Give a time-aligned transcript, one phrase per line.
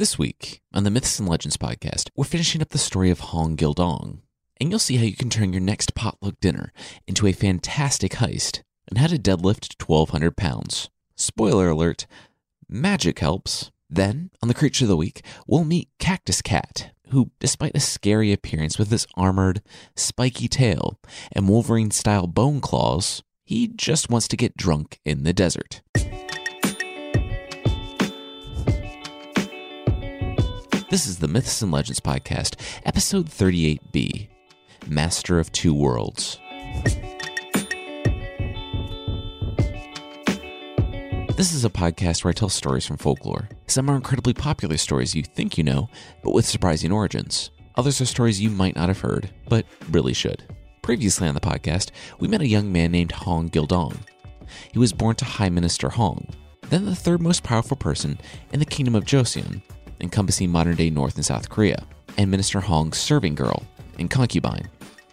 [0.00, 3.54] This week on the Myths and Legends podcast, we're finishing up the story of Hong
[3.54, 4.20] Gildong,
[4.58, 6.72] and you'll see how you can turn your next potluck dinner
[7.06, 10.88] into a fantastic heist and how to deadlift 1,200 pounds.
[11.16, 12.06] Spoiler alert
[12.66, 13.70] magic helps.
[13.90, 18.32] Then, on the Creature of the Week, we'll meet Cactus Cat, who, despite a scary
[18.32, 19.60] appearance with his armored,
[19.96, 20.98] spiky tail
[21.32, 25.82] and Wolverine style bone claws, he just wants to get drunk in the desert.
[30.90, 34.26] This is the Myths and Legends Podcast, episode 38b
[34.88, 36.40] Master of Two Worlds.
[41.36, 43.48] This is a podcast where I tell stories from folklore.
[43.68, 45.88] Some are incredibly popular stories you think you know,
[46.24, 47.52] but with surprising origins.
[47.76, 50.42] Others are stories you might not have heard, but really should.
[50.82, 53.96] Previously on the podcast, we met a young man named Hong Gildong.
[54.72, 56.26] He was born to High Minister Hong,
[56.62, 58.18] then the third most powerful person
[58.52, 59.62] in the kingdom of Joseon,
[60.02, 61.84] encompassing modern day North and South Korea,
[62.16, 63.64] and Minister Hong's serving girl
[63.98, 64.68] and concubine.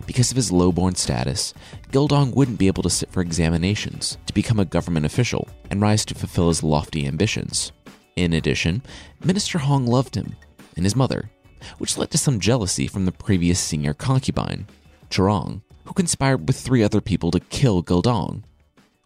[0.06, 1.54] Because of his lowborn status,
[1.92, 6.06] Gildong wouldn't be able to sit for examinations to become a government official and rise
[6.06, 7.72] to fulfill his lofty ambitions.
[8.16, 8.82] In addition,
[9.24, 10.36] Minister Hong loved him
[10.76, 11.30] and his mother,
[11.78, 14.68] which led to some jealousy from the previous senior concubine,
[15.10, 18.44] Chorong, who conspired with three other people to kill Gildong.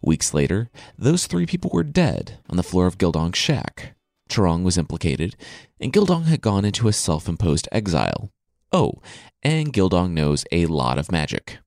[0.02, 3.94] Weeks later, those three people were dead on the floor of Gildong's shack.
[4.28, 5.36] Chorong was implicated,
[5.82, 8.30] and Gildong had gone into a self imposed exile.
[8.70, 9.02] Oh,
[9.42, 11.58] and Gildong knows a lot of magic.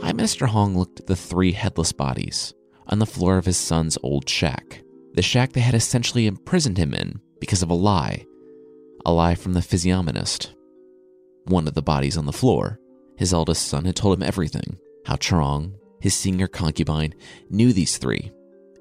[0.00, 2.54] High Minister Hong looked at the three headless bodies
[2.86, 4.80] on the floor of his son's old shack.
[5.14, 8.26] The shack they had essentially imprisoned him in because of a lie.
[9.04, 10.54] A lie from the physiognomist
[11.46, 12.78] one of the bodies on the floor.
[13.16, 17.14] His eldest son had told him everything how Chorong, his senior concubine,
[17.50, 18.32] knew these three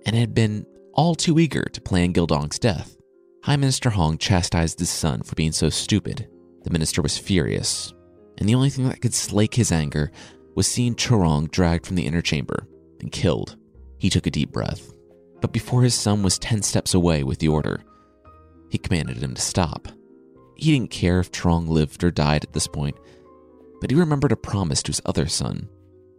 [0.05, 2.97] and had been all too eager to plan Gildong's death.
[3.43, 6.27] High Minister Hong chastised his son for being so stupid.
[6.63, 7.93] The minister was furious,
[8.37, 10.11] and the only thing that could slake his anger
[10.55, 12.67] was seeing Chorong dragged from the inner chamber
[13.01, 13.57] and killed.
[13.97, 14.93] He took a deep breath,
[15.41, 17.83] but before his son was 10 steps away with the order,
[18.69, 19.87] he commanded him to stop.
[20.55, 22.95] He didn't care if Chorong lived or died at this point,
[23.83, 25.67] but he remembered a promise to his other son,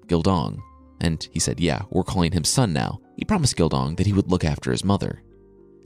[0.06, 0.60] Gildong,
[1.00, 3.00] and he said, Yeah, we're calling him son now.
[3.16, 5.22] He promised Gildong that he would look after his mother.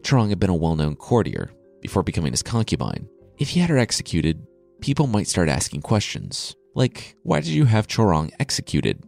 [0.02, 3.08] Chorong had been a well known courtier before becoming his concubine.
[3.38, 4.44] If he had her executed,
[4.80, 9.04] people might start asking questions, like, Why did you have Chorong executed?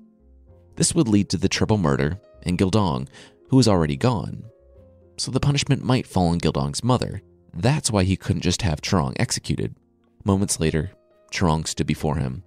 [0.76, 3.08] This would lead to the triple murder and Gildong,
[3.48, 4.44] who was already gone.
[5.18, 7.20] So the punishment might fall on Gildong's mother,
[7.52, 9.74] that's why he couldn't just have Chorong executed.
[10.24, 10.92] Moments later,
[11.32, 12.44] Chorong stood before him.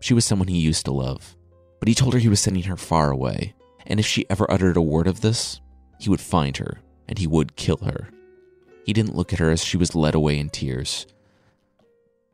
[0.00, 1.36] She was someone he used to love,
[1.78, 3.54] but he told her he was sending her far away,
[3.86, 5.60] and if she ever uttered a word of this,
[5.98, 8.08] he would find her and he would kill her.
[8.84, 11.06] He didn't look at her as she was led away in tears.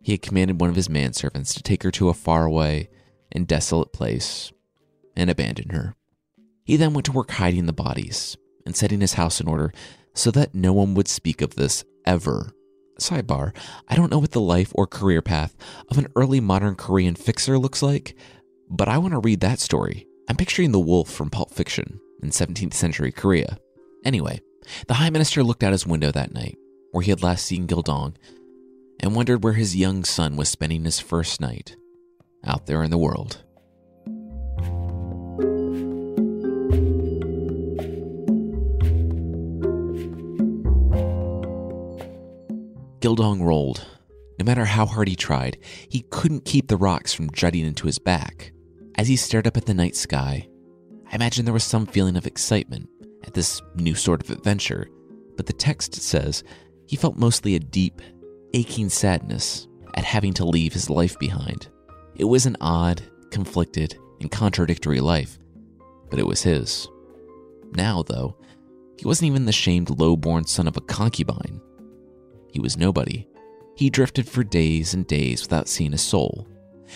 [0.03, 2.89] He had commanded one of his manservants to take her to a faraway
[3.33, 4.53] and desolate place
[5.17, 5.97] and abandon her.
[6.65, 9.73] He then went to work hiding the bodies and setting his house in order
[10.15, 12.53] so that no one would speak of this ever.
[12.99, 13.55] Sidebar,
[13.89, 15.57] I don't know what the life or career path
[15.89, 18.17] of an early modern Korean fixer looks like,
[18.69, 20.07] but I want to read that story.
[20.29, 23.59] I'm picturing the wolf from Pulp Fiction in 17th century Korea.
[24.05, 24.41] Anyway,
[24.89, 26.57] the High Minister looked out his window that night,
[26.93, 28.17] where he had last seen Gildong,
[29.01, 31.77] and wondered where his young son was spending his first night
[32.45, 33.45] out there in the world.
[43.07, 43.87] Gildong rolled.
[44.41, 45.59] No matter how hard he tried,
[45.89, 48.51] he couldn't keep the rocks from jutting into his back.
[48.97, 50.49] As he stared up at the night sky,
[51.13, 52.89] I imagine there was some feeling of excitement
[53.23, 54.89] at this new sort of adventure,
[55.37, 56.43] but the text says
[56.89, 58.03] he felt mostly a deep,
[58.55, 61.69] aching sadness at having to leave his life behind.
[62.17, 65.39] It was an odd, conflicted, and contradictory life,
[66.11, 66.89] but it was his.
[67.71, 68.37] Now, though,
[68.99, 71.61] he wasn't even the shamed low-born son of a concubine.
[72.57, 73.29] He was nobody.
[73.75, 76.49] He drifted for days and days without seeing a soul.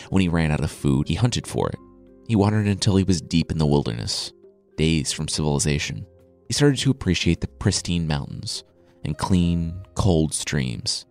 [0.08, 1.78] When he ran out of food, he hunted for it.
[2.26, 4.32] He wandered until he was deep in the wilderness,
[4.78, 6.06] days from civilization.
[6.48, 8.64] He started to appreciate the pristine mountains
[9.04, 11.04] and clean, cold streams.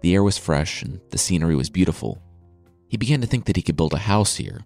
[0.00, 2.20] The air was fresh and the scenery was beautiful.
[2.88, 4.62] He began to think that he could build a house here,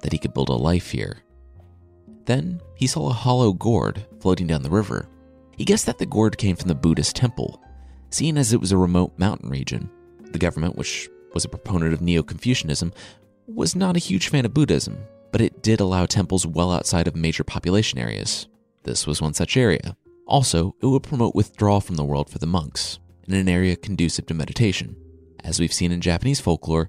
[0.00, 1.18] that he could build a life here.
[2.24, 5.06] Then he saw a hollow gourd floating down the river.
[5.58, 7.62] He guessed that the gourd came from the Buddhist temple
[8.16, 9.90] Seeing as it was a remote mountain region,
[10.32, 12.94] the government, which was a proponent of Neo Confucianism,
[13.46, 14.96] was not a huge fan of Buddhism,
[15.32, 18.48] but it did allow temples well outside of major population areas.
[18.84, 19.98] This was one such area.
[20.26, 24.24] Also, it would promote withdrawal from the world for the monks, in an area conducive
[24.28, 24.96] to meditation.
[25.44, 26.88] As we've seen in Japanese folklore,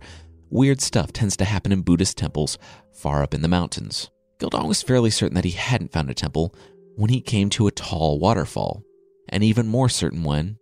[0.49, 2.57] weird stuff tends to happen in Buddhist temples
[2.93, 4.09] far up in the mountains.
[4.39, 6.55] Gildong was fairly certain that he hadn't found a temple
[6.95, 8.81] when he came to a tall waterfall,
[9.27, 10.57] and even more certain when,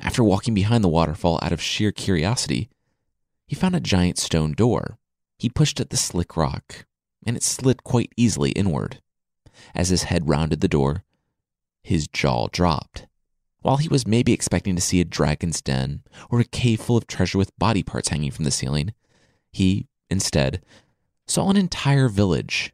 [0.00, 2.68] after walking behind the waterfall out of sheer curiosity,
[3.46, 4.98] he found a giant stone door.
[5.38, 6.86] He pushed at the slick rock,
[7.26, 9.00] and it slid quite easily inward.
[9.74, 11.04] As his head rounded the door,
[11.82, 13.06] his jaw dropped.
[13.62, 17.06] While he was maybe expecting to see a dragon's den or a cave full of
[17.06, 18.92] treasure with body parts hanging from the ceiling,
[19.52, 20.62] he, instead,
[21.26, 22.72] saw an entire village.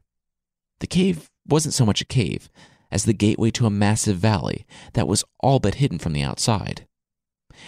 [0.81, 2.51] The cave wasn't so much a cave
[2.91, 6.87] as the gateway to a massive valley that was all but hidden from the outside.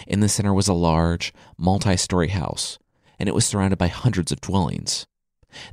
[0.05, 2.79] In the center was a large, multi story house,
[3.19, 5.07] and it was surrounded by hundreds of dwellings.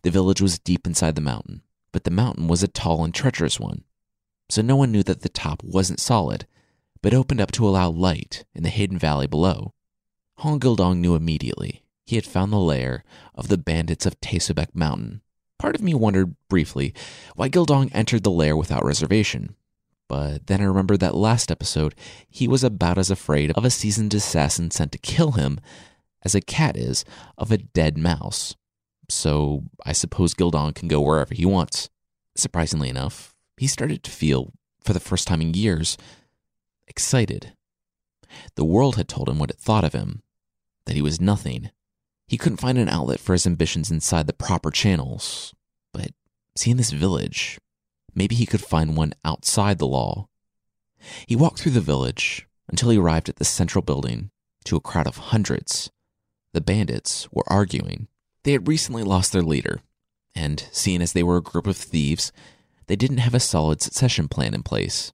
[0.03, 1.63] The village was deep inside the mountain,
[1.93, 3.85] but the mountain was a tall and treacherous one,
[4.49, 6.47] so no one knew that the top wasn't solid,
[7.03, 9.75] but opened up to allow light in the hidden valley below.
[10.39, 15.23] Hong Gildong knew immediately he had found the lair of the bandits of Taesobek Mountain.
[15.59, 16.95] Part of me wondered briefly
[17.35, 19.57] why Gildong entered the lair without reservation.
[20.09, 21.95] But then I remembered that last episode
[22.29, 25.59] he was about as afraid of a seasoned assassin sent to kill him
[26.23, 27.05] as a cat is
[27.39, 28.55] of a dead mouse.
[29.09, 31.91] So I suppose Gildong can go wherever he wants.
[32.37, 34.53] Surprisingly enough, he started to feel,
[34.83, 35.97] for the first time in years,
[36.89, 37.53] excited.
[38.57, 40.23] The world had told him what it thought of him,
[40.87, 41.71] that he was nothing,
[42.27, 45.55] he couldn't find an outlet for his ambitions inside the proper channels.
[45.93, 46.13] But
[46.57, 47.59] seeing this village,
[48.15, 50.29] maybe he could find one outside the law.
[51.27, 54.31] He walked through the village until he arrived at the central building
[54.65, 55.91] to a crowd of hundreds.
[56.53, 58.09] The bandits were arguing.
[58.43, 59.81] They had recently lost their leader,
[60.35, 62.33] and seeing as they were a group of thieves,
[62.87, 65.13] they didn't have a solid succession plan in place.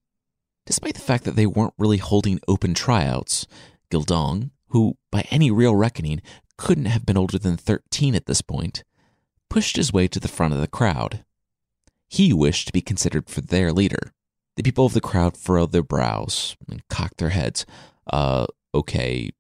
[0.67, 3.47] Despite the fact that they weren't really holding open tryouts,
[3.91, 6.23] Gildong, who by any real reckoning
[6.57, 8.85] couldn't have been older than 13 at this point,
[9.49, 11.25] pushed his way to the front of the crowd.
[12.11, 14.13] He wished to be considered for their leader.
[14.57, 17.65] The people of the crowd furrowed their brows and cocked their heads.
[18.13, 19.31] Uh, okay,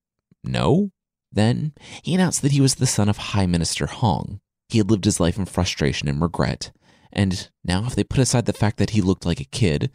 [0.44, 0.92] no?
[1.32, 4.40] Then he announced that he was the son of High Minister Hong.
[4.68, 6.70] He had lived his life in frustration and regret,
[7.12, 9.90] and now if they put aside the fact that he looked like a kid,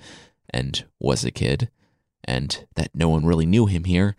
[0.50, 1.70] and was a kid,
[2.26, 4.18] and that no one really knew him here,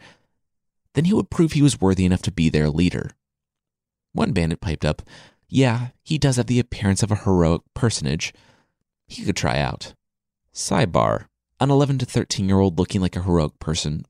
[0.94, 3.11] then he would prove he was worthy enough to be their leader.
[4.12, 5.02] One bandit piped up,
[5.48, 8.32] Yeah, he does have the appearance of a heroic personage.
[9.06, 9.94] He could try out.
[10.52, 11.26] Sidebar
[11.60, 14.04] An 11 to 13 year old looking like a heroic person.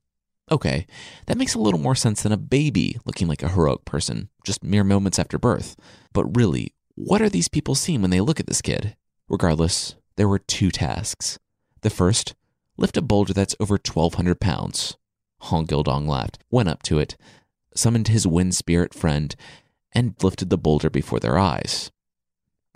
[0.51, 0.87] Okay,
[1.27, 4.63] that makes a little more sense than a baby looking like a heroic person, just
[4.63, 5.77] mere moments after birth.
[6.13, 8.97] But really, what are these people seeing when they look at this kid?
[9.29, 11.39] Regardless, there were two tasks.
[11.83, 12.35] The first,
[12.77, 14.97] lift a boulder that's over 1,200 pounds.
[15.41, 17.17] Hong Gildong laughed, went up to it,
[17.75, 19.35] summoned his wind spirit friend,
[19.97, 21.91] and lifted the boulder before their eyes.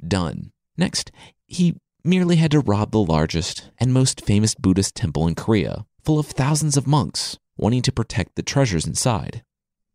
[0.02, 0.52] Done.
[0.78, 1.12] Next,
[1.46, 6.18] he merely had to rob the largest and most famous Buddhist temple in Korea, full
[6.18, 9.44] of thousands of monks wanting to protect the treasures inside.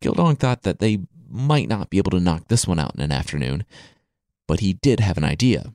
[0.00, 3.10] Gildong thought that they might not be able to knock this one out in an
[3.10, 3.64] afternoon,
[4.46, 5.74] but he did have an idea.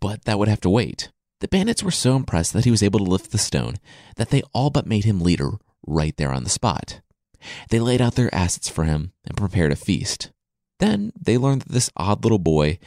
[0.00, 1.12] But that would have to wait.
[1.40, 3.74] The bandits were so impressed that he was able to lift the stone
[4.16, 5.50] that they all but made him leader
[5.86, 7.02] right there on the spot.
[7.68, 10.30] They laid out their assets for him and prepared a feast.
[10.80, 12.78] Then they learned that this odd little boy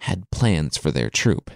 [0.00, 1.50] had plans for their troop.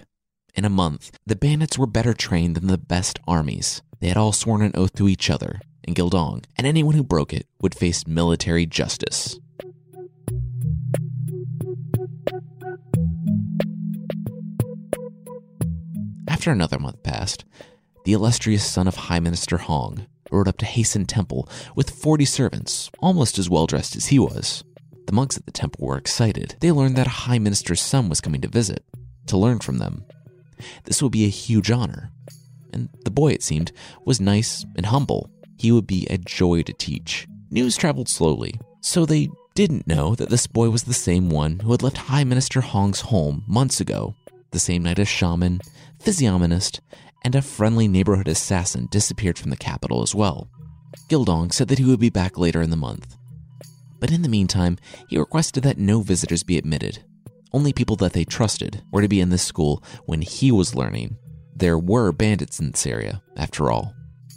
[0.55, 3.83] In a month, the bandits were better trained than the best armies.
[3.99, 7.33] They had all sworn an oath to each other in Gildong, and anyone who broke
[7.33, 9.39] it would face military justice.
[16.27, 17.45] After another month passed,
[18.05, 22.89] the illustrious son of High Minister Hong rode up to Haein Temple with 40 servants,
[22.99, 24.63] almost as well dressed as he was.
[25.05, 26.55] The monks at the temple were excited.
[26.59, 28.83] They learned that a high minister's son was coming to visit,
[29.27, 30.05] to learn from them.
[30.85, 32.11] This would be a huge honor.
[32.73, 33.71] And the boy, it seemed,
[34.05, 35.29] was nice and humble.
[35.57, 37.27] He would be a joy to teach.
[37.49, 41.71] News traveled slowly, so they didn't know that this boy was the same one who
[41.71, 44.15] had left High Minister Hong's home months ago,
[44.51, 45.61] the same night a shaman,
[45.99, 46.81] physiognomist,
[47.23, 50.49] and a friendly neighborhood assassin disappeared from the capital as well.
[51.09, 53.15] Gildong said that he would be back later in the month.
[54.05, 57.03] But in the meantime, he requested that no visitors be admitted.
[57.51, 61.17] Only people that they trusted were to be in this school when he was learning.
[61.55, 63.95] There were bandits in this area, after all.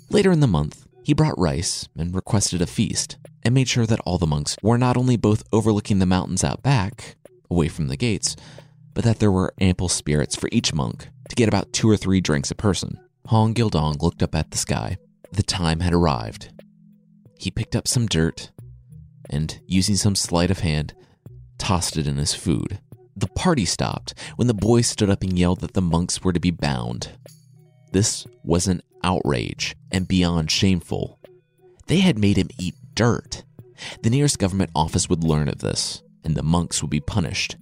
[0.09, 4.01] Later in the month, he brought rice and requested a feast, and made sure that
[4.07, 7.17] all the monks were not only both overlooking the mountains out back,
[7.51, 8.37] away from the gates,
[8.95, 12.23] but that there were ample spirits for each monk to get about two or three
[12.23, 12.99] drinks a person.
[13.27, 14.97] Hong Gildong looked up at the sky.
[15.31, 16.55] The time had arrived.
[17.39, 18.51] He picked up some dirt
[19.31, 20.95] and, using some sleight of hand,
[21.59, 22.79] tossed it in his food.
[23.17, 26.41] The party stopped when the boy stood up and yelled that the monks were to
[26.41, 27.11] be bound.
[27.93, 31.19] This was an outrage and beyond shameful.
[31.87, 33.45] They had made him eat dirt.
[34.03, 37.57] The nearest government office would learn of this, and the monks would be punished.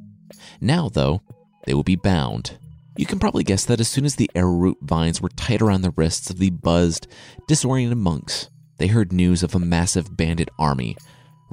[0.61, 1.23] Now, though,
[1.67, 2.59] they would be bound.
[2.97, 5.91] You can probably guess that as soon as the arrowroot vines were tight around the
[5.91, 7.07] wrists of the buzzed,
[7.47, 10.97] disoriented monks, they heard news of a massive bandit army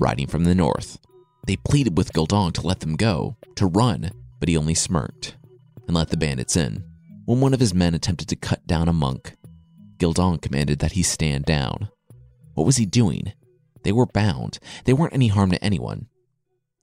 [0.03, 0.99] riding from the north.
[1.47, 5.37] They pleaded with Gildong to let them go, to run, but he only smirked
[5.87, 6.83] and let the bandits in.
[7.25, 9.35] When one of his men attempted to cut down a monk,
[9.97, 11.87] Gildong commanded that he stand down.
[12.53, 13.31] What was he doing?
[13.83, 14.59] They were bound.
[14.83, 16.07] They weren't any harm to anyone.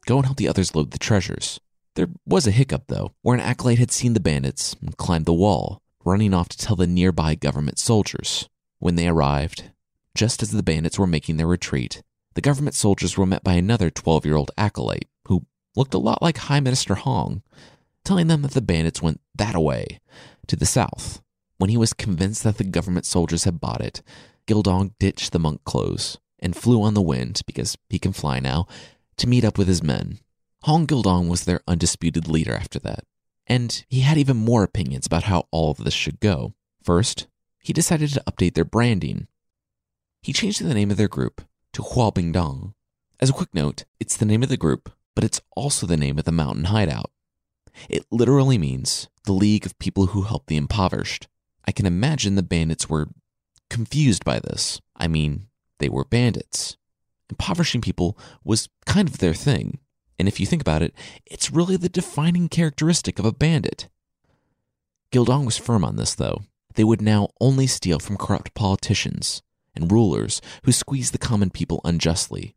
[0.06, 1.60] Go and help the others load the treasures.
[1.96, 5.34] There was a hiccup, though, where an acolyte had seen the bandits and climbed the
[5.34, 8.48] wall, running off to tell the nearby government soldiers.
[8.78, 9.70] When they arrived,
[10.14, 12.02] just as the bandits were making their retreat,
[12.34, 15.44] the government soldiers were met by another 12 year old acolyte who
[15.76, 17.42] looked a lot like High Minister Hong,
[18.04, 20.00] telling them that the bandits went that away,
[20.46, 21.22] to the south.
[21.58, 24.02] When he was convinced that the government soldiers had bought it,
[24.46, 28.66] Gildong ditched the monk clothes and flew on the wind, because he can fly now,
[29.18, 30.18] to meet up with his men.
[30.62, 33.04] Hong Gildong was their undisputed leader after that,
[33.46, 36.54] and he had even more opinions about how all of this should go.
[36.82, 37.26] First,
[37.62, 39.26] he decided to update their branding.
[40.22, 42.74] He changed the name of their group to Hua Huabingdong.
[43.20, 46.18] As a quick note, it's the name of the group, but it's also the name
[46.18, 47.10] of the mountain hideout.
[47.88, 51.28] It literally means the League of People Who Help the Impoverished.
[51.66, 53.08] I can imagine the bandits were
[53.68, 54.80] confused by this.
[54.96, 55.46] I mean,
[55.78, 56.76] they were bandits.
[57.28, 59.78] Impoverishing people was kind of their thing.
[60.18, 63.88] And if you think about it, it's really the defining characteristic of a bandit.
[65.12, 66.42] Gildong was firm on this, though.
[66.74, 69.42] They would now only steal from corrupt politicians
[69.74, 72.54] and rulers who squeezed the common people unjustly.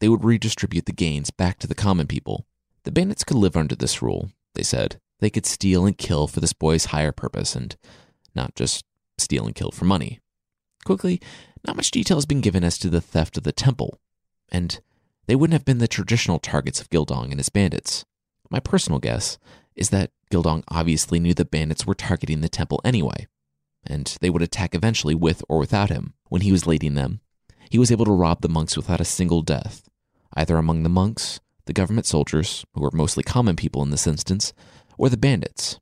[0.00, 2.46] They would redistribute the gains back to the common people.
[2.84, 5.00] The bandits could live under this rule, they said.
[5.20, 7.76] They could steal and kill for this boy's higher purpose and
[8.34, 8.84] not just
[9.18, 10.20] steal and kill for money.
[10.84, 11.20] Quickly,
[11.66, 14.00] not much detail has been given as to the theft of the temple,
[14.50, 14.80] and
[15.26, 18.04] they wouldn't have been the traditional targets of Gildong and his bandits.
[18.50, 19.38] My personal guess
[19.74, 23.26] is that Gildong obviously knew the bandits were targeting the temple anyway,
[23.86, 26.14] and they would attack eventually with or without him.
[26.28, 27.20] When he was leading them,
[27.70, 29.88] he was able to rob the monks without a single death,
[30.34, 34.52] either among the monks, the government soldiers, who were mostly common people in this instance,
[34.98, 35.80] or the bandits.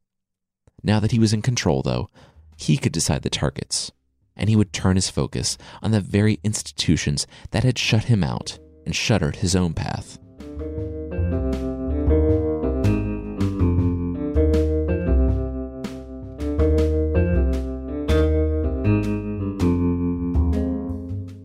[0.83, 2.09] Now that he was in control, though,
[2.57, 3.93] he could decide the targets,
[4.37, 8.59] and he would turn his focus on the very institutions that had shut him out
[8.85, 10.19] and shuttered his own path.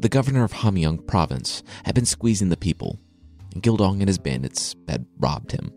[0.08, 2.98] The governor of Hamgyong province had been squeezing the people,
[3.54, 5.70] and Gildong and his bandits had robbed him.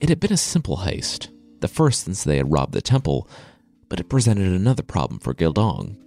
[0.00, 1.28] It had been a simple heist,
[1.60, 3.28] the first since they had robbed the temple,
[3.90, 5.98] but it presented another problem for Gildong.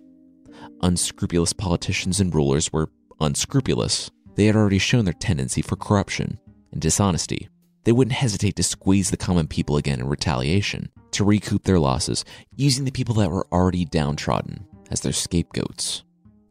[0.81, 2.89] Unscrupulous politicians and rulers were
[3.19, 4.09] unscrupulous.
[4.33, 6.39] They had already shown their tendency for corruption
[6.71, 7.47] and dishonesty.
[7.83, 12.25] They wouldn't hesitate to squeeze the common people again in retaliation, to recoup their losses,
[12.55, 16.01] using the people that were already downtrodden as their scapegoats.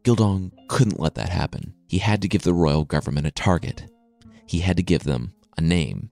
[0.03, 1.73] Gildong couldn't let that happen.
[1.87, 3.85] He had to give the royal government a target.
[4.47, 6.09] He had to give them a name.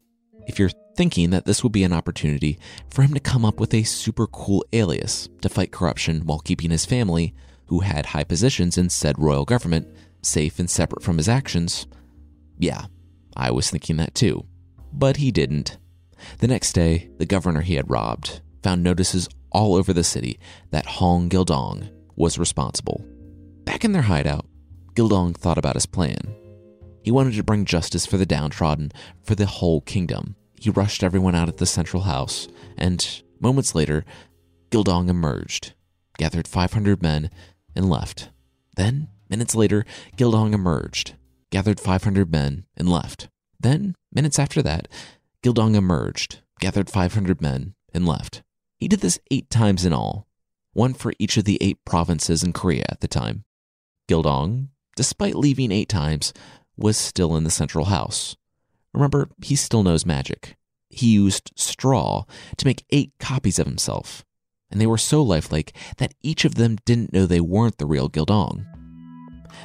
[0.47, 2.59] If you're thinking that this would be an opportunity
[2.91, 6.69] for him to come up with a super cool alias to fight corruption while keeping
[6.69, 7.33] his family,
[7.67, 9.87] who had high positions in said royal government,
[10.21, 11.87] safe and separate from his actions,
[12.57, 12.85] yeah,
[13.35, 14.45] I was thinking that too.
[14.91, 15.77] But he didn't.
[16.39, 20.39] The next day, the governor he had robbed found notices all over the city
[20.71, 23.03] that Hong Gildong was responsible
[23.69, 24.47] Back in their hideout,
[24.95, 26.35] Gildong thought about his plan.
[27.03, 30.35] He wanted to bring justice for the downtrodden for the whole kingdom.
[30.59, 32.47] He rushed everyone out of the central house,
[32.79, 34.05] and moments later,
[34.71, 35.75] Gildong emerged,
[36.17, 37.29] gathered 500 men,
[37.75, 38.31] and left.
[38.75, 39.85] Then, minutes later,
[40.17, 41.13] Gildong emerged,
[41.51, 43.29] gathered 500 men, and left.
[43.59, 44.87] Then, minutes after that,
[45.43, 48.41] Gildong emerged, gathered 500 men, and left.
[48.79, 50.27] He did this eight times in all,
[50.73, 53.45] one for each of the eight provinces in Korea at the time.
[54.09, 56.33] Gildong, despite leaving eight times,
[56.75, 58.35] was still in the central house.
[58.91, 60.57] Remember, he still knows magic.
[60.89, 62.25] He used straw
[62.57, 64.25] to make eight copies of himself,
[64.71, 68.09] and they were so lifelike that each of them didn't know they weren't the real
[68.09, 68.65] Gildong.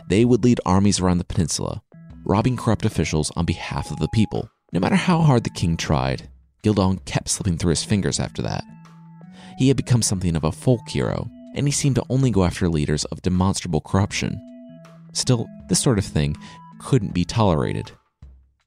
[0.09, 1.83] They would lead armies around the peninsula,
[2.27, 4.51] robbing corrupt officials on behalf of the people.
[4.73, 6.29] No matter how hard the king tried,
[6.63, 8.65] Gildong kept slipping through his fingers after that.
[9.57, 12.69] He had become something of a folk hero, and he seemed to only go after
[12.69, 14.41] leaders of demonstrable corruption.
[15.13, 16.37] Still, this sort of thing
[16.81, 17.93] couldn't be tolerated.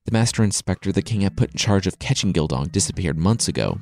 [0.05, 3.79] The master inspector the king had put in charge of catching Gildong disappeared months ago,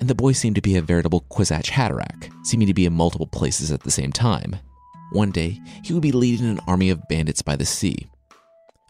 [0.00, 3.26] and the boy seemed to be a veritable Kwisatz Haderach, seeming to be in multiple
[3.26, 4.56] places at the same time.
[5.12, 8.08] One day, he would be leading an army of bandits by the sea,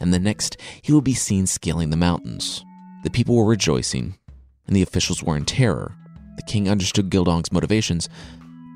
[0.00, 2.64] and the next, he would be seen scaling the mountains.
[3.05, 4.19] The people were rejoicing,
[4.67, 5.95] and the officials were in terror.
[6.37, 8.09] The king understood Gildong's motivations,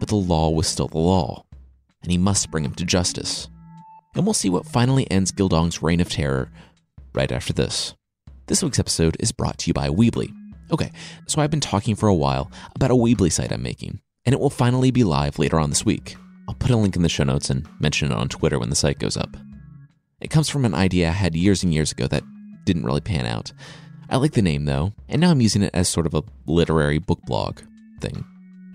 [0.04, 1.46] but the law was still the law,
[2.02, 3.48] and he must bring him to justice.
[4.14, 6.50] And we'll see what finally ends Gildong's reign of terror
[7.14, 7.94] right after this.
[8.46, 10.30] This week's episode is brought to you by Weebly.
[10.70, 10.92] Okay,
[11.26, 14.40] so I've been talking for a while about a Weebly site I'm making, and it
[14.40, 16.16] will finally be live later on this week.
[16.48, 18.76] I'll put a link in the show notes and mention it on Twitter when the
[18.76, 19.38] site goes up.
[20.20, 22.24] It comes from an idea I had years and years ago that
[22.66, 23.54] didn't really pan out.
[24.10, 26.98] I like the name though, and now I'm using it as sort of a literary
[26.98, 27.60] book blog
[28.02, 28.26] thing.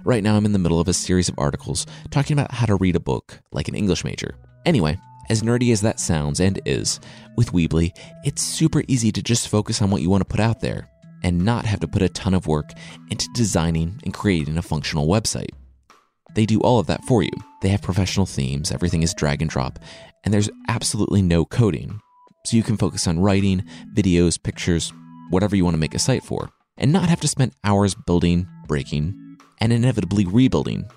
[0.10, 2.74] Right now, I'm in the middle of a series of articles talking about how to
[2.78, 4.34] read a book like an English major.
[4.66, 4.98] Anyway,
[5.30, 7.00] as nerdy as that sounds and is,
[7.38, 10.62] with Weebly, it's super easy to just focus on what you want to put out
[10.62, 10.90] there
[11.22, 12.72] and not have to put a ton of work
[13.12, 15.52] into designing and creating a functional website.
[16.34, 17.30] They do all of that for you.
[17.62, 19.78] They have professional themes, everything is drag and drop,
[20.26, 22.02] and there's absolutely no coding.
[22.48, 23.64] So you can focus on writing,
[23.96, 24.92] videos, pictures,
[25.30, 26.50] whatever you want to make a site for,
[26.80, 29.29] and not have to spend hours building, breaking,
[29.62, 30.90] and inevitably rebuilding.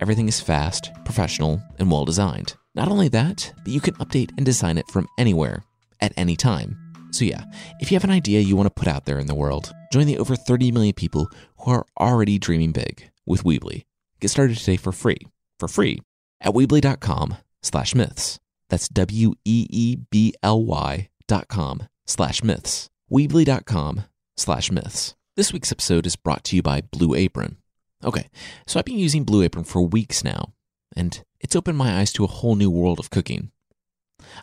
[0.00, 2.54] Everything is fast, professional, and well designed.
[2.74, 5.64] Not only that, but you can update and design it from anywhere,
[6.00, 6.78] at any time.
[7.12, 7.44] So, yeah,
[7.78, 10.06] if you have an idea you want to put out there in the world, join
[10.06, 13.84] the over 30 million people who are already dreaming big with Weebly.
[14.20, 15.18] Get started today for free,
[15.60, 16.00] for free,
[16.40, 18.40] at Weebly.com slash myths.
[18.68, 22.90] That's W E E B L Y dot com slash myths.
[23.10, 24.02] Weebly.com
[24.36, 25.14] slash myths.
[25.36, 27.58] This week's episode is brought to you by Blue Apron.
[28.02, 28.28] Okay,
[28.66, 30.52] so I've been using Blue Apron for weeks now,
[30.96, 33.50] and it's opened my eyes to a whole new world of cooking.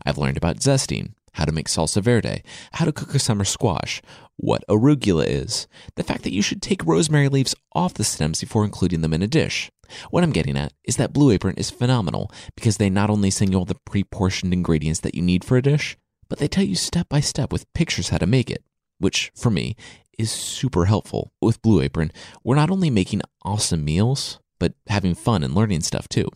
[0.06, 4.02] I've learned about zesting, how to make salsa verde, how to cook a summer squash,
[4.38, 8.66] what arugula is, the fact that you should take rosemary leaves off the stems before
[8.66, 9.72] including them in a dish.
[10.10, 13.52] What I'm getting at is that Blue Apron is phenomenal because they not only send
[13.52, 15.98] you all the pre portioned ingredients that you need for a dish,
[16.30, 18.64] but they tell you step by step with pictures how to make it,
[19.00, 19.76] which, for me,
[20.18, 21.32] is super helpful.
[21.42, 22.12] With Blue Apron,
[22.44, 26.28] we're not only making awesome meals, but having fun and learning stuff too.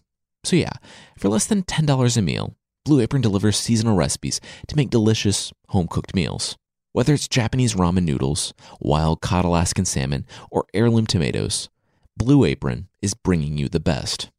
[0.43, 0.73] So, yeah,
[1.17, 5.87] for less than $10 a meal, Blue Apron delivers seasonal recipes to make delicious, home
[5.87, 6.57] cooked meals.
[6.91, 11.69] Whether it's Japanese ramen noodles, wild caught Alaskan salmon, or heirloom tomatoes,
[12.15, 14.29] Blue Apron is bringing you the best.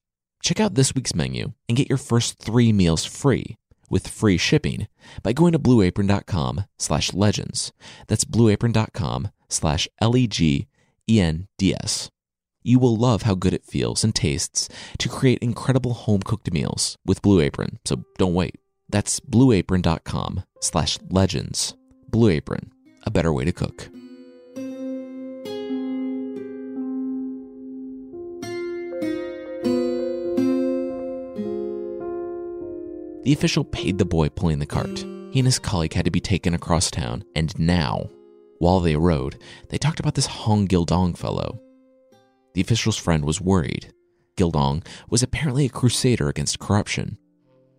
[0.42, 3.56] Check out this week's menu and get your first three meals free
[3.90, 4.88] with free shipping
[5.22, 7.72] by going to blueapron.com slash legends.
[8.06, 10.66] That's blueapron.com slash L-E-G-E-N-D-S.
[12.62, 14.68] You will love how good it feels and tastes
[14.98, 18.56] to create incredible home-cooked meals with Blue Apron, so don't wait.
[18.88, 21.74] That's blueapron.com slash legends.
[22.08, 22.72] Blue Apron,
[23.04, 23.88] a better way to cook.
[33.26, 35.00] The official paid the boy pulling the cart.
[35.32, 38.08] He and his colleague had to be taken across town, and now,
[38.60, 41.60] while they rode, they talked about this Hong Gildong fellow.
[42.54, 43.92] The official's friend was worried.
[44.36, 47.18] Gildong was apparently a crusader against corruption,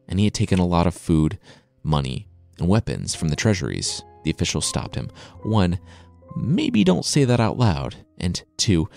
[0.10, 1.40] and he had taken a lot of food,
[1.82, 2.28] money,
[2.60, 4.04] and weapons from the treasuries.
[4.26, 5.10] The official stopped him.
[5.44, 5.80] One,
[6.36, 7.96] maybe don't say that out loud.
[8.18, 8.90] And two,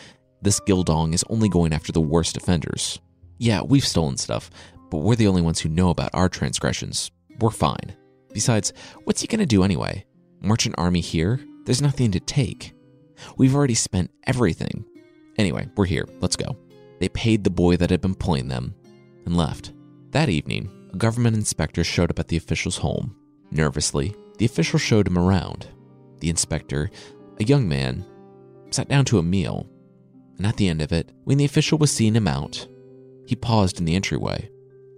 [0.42, 2.98] this Gildong is only going after the worst offenders.
[3.38, 4.50] Yeah, we've stolen stuff,
[4.90, 7.10] but we're the only ones who know about our transgressions.
[7.40, 7.96] We're fine.
[8.32, 8.72] Besides,
[9.04, 10.04] what's he gonna do anyway?
[10.40, 11.40] Merchant army here?
[11.64, 12.74] There's nothing to take.
[13.36, 14.84] We've already spent everything.
[15.38, 16.06] Anyway, we're here.
[16.20, 16.56] Let's go.
[16.98, 18.74] They paid the boy that had been pulling them
[19.24, 19.72] and left.
[20.10, 23.16] That evening, a government inspector showed up at the official's home.
[23.50, 25.68] Nervously, the official showed him around.
[26.20, 26.90] The inspector,
[27.38, 28.04] a young man,
[28.70, 29.66] sat down to a meal,
[30.36, 32.66] and at the end of it, when the official was seeing him out,
[33.26, 34.50] he paused in the entryway.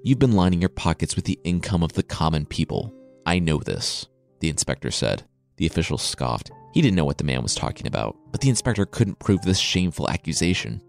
[0.05, 2.93] You've been lining your pockets with the income of the common people.
[3.25, 4.09] I know this,
[4.41, 5.23] the inspector said.
[5.59, 6.51] The official scoffed.
[6.75, 9.61] He didn't know what the man was talking about, but the inspector couldn't prove this
[9.61, 10.83] shameful accusation.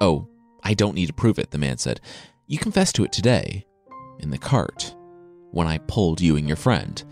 [0.00, 0.28] Oh,
[0.62, 2.00] I don't need to prove it, the man said.
[2.46, 3.66] You confessed to it today,
[4.20, 4.94] in the cart,
[5.50, 7.02] when I pulled you and your friend.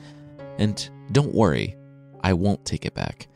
[0.58, 1.76] And don't worry,
[2.20, 3.26] I won't take it back,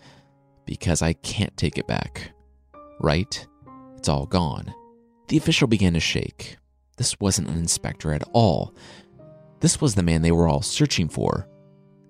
[0.66, 2.30] because I can't take it back.
[3.00, 3.44] Right?
[3.96, 4.72] It's all gone.
[5.26, 6.58] The official began to shake,
[6.96, 8.74] this wasn't an inspector at all.
[9.60, 11.48] This was the man they were all searching for.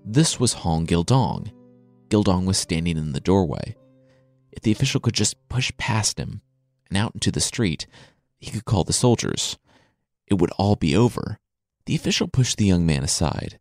[0.04, 1.52] This was Hong Gildong.
[2.08, 3.76] Gildong was standing in the doorway.
[4.52, 6.40] if the official could just push past him
[6.88, 7.86] and out into the street,
[8.38, 9.58] he could call the soldiers.
[10.26, 11.38] It would all be over.
[11.86, 13.58] The official pushed the young man aside,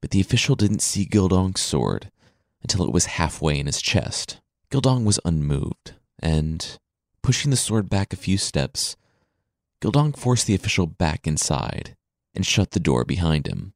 [0.00, 2.10] but the official didn't see Gildong's sword
[2.62, 4.40] until it was halfway in his chest.
[4.70, 6.78] Gildong was unmoved, and,
[7.22, 8.96] pushing the sword back a few steps,
[9.82, 11.96] Gildong forced the official back inside
[12.36, 13.74] and shut the door behind him.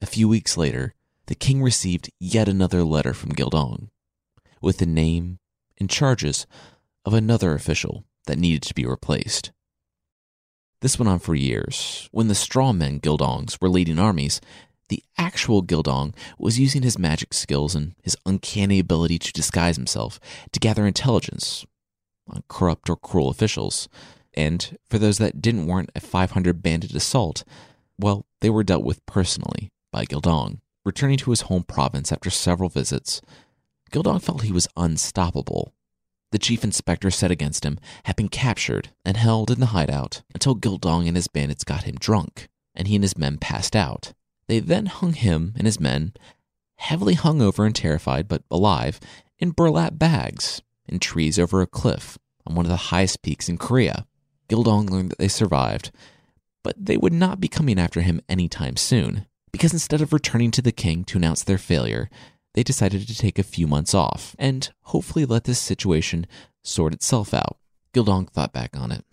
[0.00, 0.94] A few weeks later,
[1.26, 3.90] the king received yet another letter from Gildong
[4.62, 5.38] with the name
[5.78, 6.46] and charges
[7.04, 9.52] of another official that needed to be replaced.
[10.80, 12.08] This went on for years.
[12.10, 14.40] When the straw men Gildongs were leading armies,
[14.88, 20.18] the actual Gildong was using his magic skills and his uncanny ability to disguise himself
[20.52, 21.66] to gather intelligence
[22.28, 23.90] on corrupt or cruel officials.
[24.36, 27.44] And for those that didn't warrant a 500 bandit assault,
[27.98, 30.60] well, they were dealt with personally by Gildong.
[30.84, 33.20] Returning to his home province after several visits,
[33.90, 35.72] Gildong felt he was unstoppable.
[36.32, 40.54] The chief inspector set against him had been captured and held in the hideout until
[40.54, 44.12] Gildong and his bandits got him drunk, and he and his men passed out.
[44.48, 46.12] They then hung him and his men,
[46.76, 49.00] heavily hung over and terrified but alive,
[49.38, 53.58] in burlap bags in trees over a cliff on one of the highest peaks in
[53.58, 54.06] Korea.
[54.48, 55.90] Gildong learned that they survived,
[56.62, 60.62] but they would not be coming after him anytime soon, because instead of returning to
[60.62, 62.08] the king to announce their failure,
[62.54, 66.26] they decided to take a few months off and hopefully let this situation
[66.64, 67.58] sort itself out.
[67.92, 69.04] Gildong thought back on it.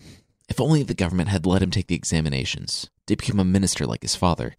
[0.50, 4.02] If only the government had let him take the examinations to become a minister like
[4.02, 4.56] his father,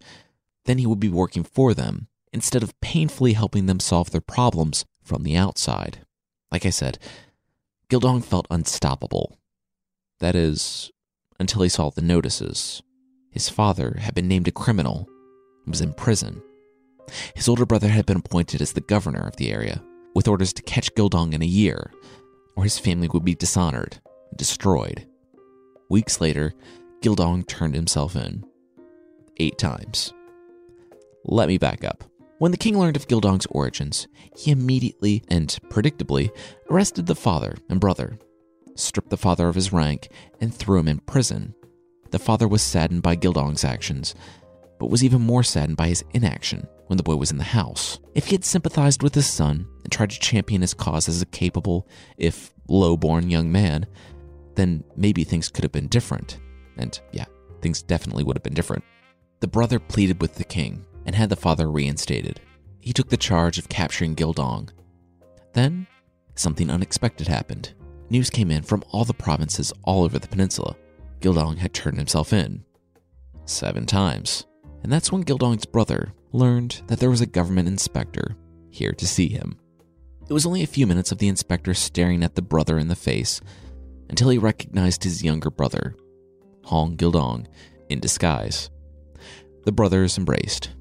[0.65, 4.85] then he would be working for them instead of painfully helping them solve their problems
[5.03, 5.99] from the outside.
[6.51, 6.97] Like I said,
[7.89, 9.37] Gildong felt unstoppable.
[10.19, 10.91] That is,
[11.39, 12.81] until he saw the notices.
[13.31, 15.07] His father had been named a criminal
[15.65, 16.41] and was in prison.
[17.35, 19.83] His older brother had been appointed as the governor of the area,
[20.15, 21.91] with orders to catch Gildong in a year,
[22.55, 23.99] or his family would be dishonored
[24.29, 25.05] and destroyed.
[25.89, 26.53] Weeks later,
[27.01, 28.45] Gildong turned himself in.
[29.37, 30.13] Eight times.
[31.25, 32.03] Let me back up.
[32.39, 36.29] When the king learned of Gildong's origins, he immediately and predictably
[36.69, 38.17] arrested the father and brother,
[38.75, 40.09] stripped the father of his rank,
[40.39, 41.55] and threw him in prison.
[42.11, 44.15] The father was saddened by Gildong's actions,
[44.79, 47.99] but was even more saddened by his inaction when the boy was in the house.
[48.13, 51.25] If he had sympathized with his son and tried to champion his cause as a
[51.25, 53.85] capable, if low born young man,
[54.55, 56.39] then maybe things could have been different.
[56.77, 57.25] And yeah,
[57.61, 58.83] things definitely would have been different.
[59.39, 62.39] The brother pleaded with the king and had the father reinstated.
[62.79, 64.69] He took the charge of capturing Gildong.
[65.53, 65.87] Then,
[66.35, 67.73] something unexpected happened.
[68.09, 70.75] News came in from all the provinces all over the peninsula.
[71.21, 72.63] Gildong had turned himself in.
[73.45, 74.45] Seven times.
[74.83, 78.35] And that's when Gildong's brother learned that there was a government inspector
[78.69, 79.57] here to see him.
[80.27, 82.95] It was only a few minutes of the inspector staring at the brother in the
[82.95, 83.41] face
[84.09, 85.95] until he recognized his younger brother,
[86.65, 87.47] Hong Gildong,
[87.89, 88.69] in disguise.
[89.63, 90.71] The brothers embraced.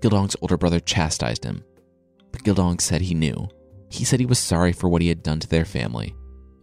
[0.00, 1.64] Gildong's older brother chastised him,
[2.32, 3.48] but Gildong said he knew.
[3.90, 6.14] He said he was sorry for what he had done to their family,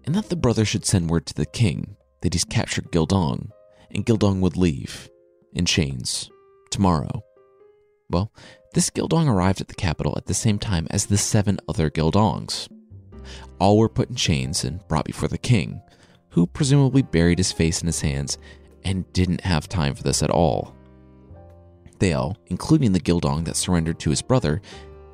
[0.05, 3.49] and that the brother should send word to the king that he's captured Gildong,
[3.91, 5.09] and Gildong would leave
[5.53, 6.29] in chains
[6.71, 7.23] tomorrow.
[8.09, 8.31] Well,
[8.73, 12.67] this Gildong arrived at the capital at the same time as the seven other Gildongs.
[13.59, 15.81] All were put in chains and brought before the king,
[16.29, 18.37] who presumably buried his face in his hands
[18.83, 20.75] and didn't have time for this at all.
[21.99, 24.61] They all, including the Gildong that surrendered to his brother,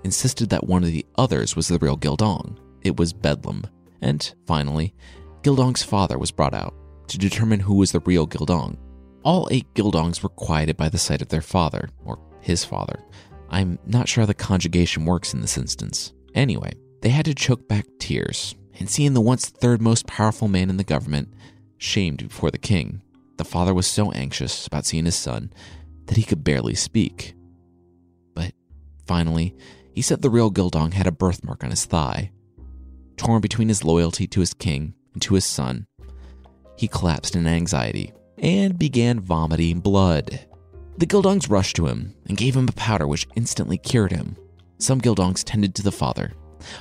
[0.04, 2.58] insisted that one of the others was the real Gildong.
[2.82, 3.66] It was Bedlam.
[4.02, 4.94] And finally,
[5.42, 6.74] Gildong's father was brought out
[7.08, 8.78] to determine who was the real Gildong.
[9.24, 13.04] All eight Gildongs were quieted by the sight of their father, or his father.
[13.50, 16.14] I'm not sure how the conjugation works in this instance.
[16.36, 20.70] Anyway, they had to choke back tears, and seeing the once third most powerful man
[20.70, 21.34] in the government
[21.78, 23.02] shamed before the king,
[23.38, 25.52] the father was so anxious about seeing his son
[26.06, 27.34] that he could barely speak.
[28.36, 28.54] But
[29.08, 29.56] finally,
[29.94, 32.32] he said the real Gildong had a birthmark on his thigh.
[33.20, 35.88] Torn between his loyalty to his king and to his son,
[36.78, 40.48] he collapsed in anxiety and began vomiting blood.
[40.98, 44.38] The Gildongs rushed to him and gave him a powder which instantly cured him.
[44.78, 46.32] Some Gildongs tended to the father,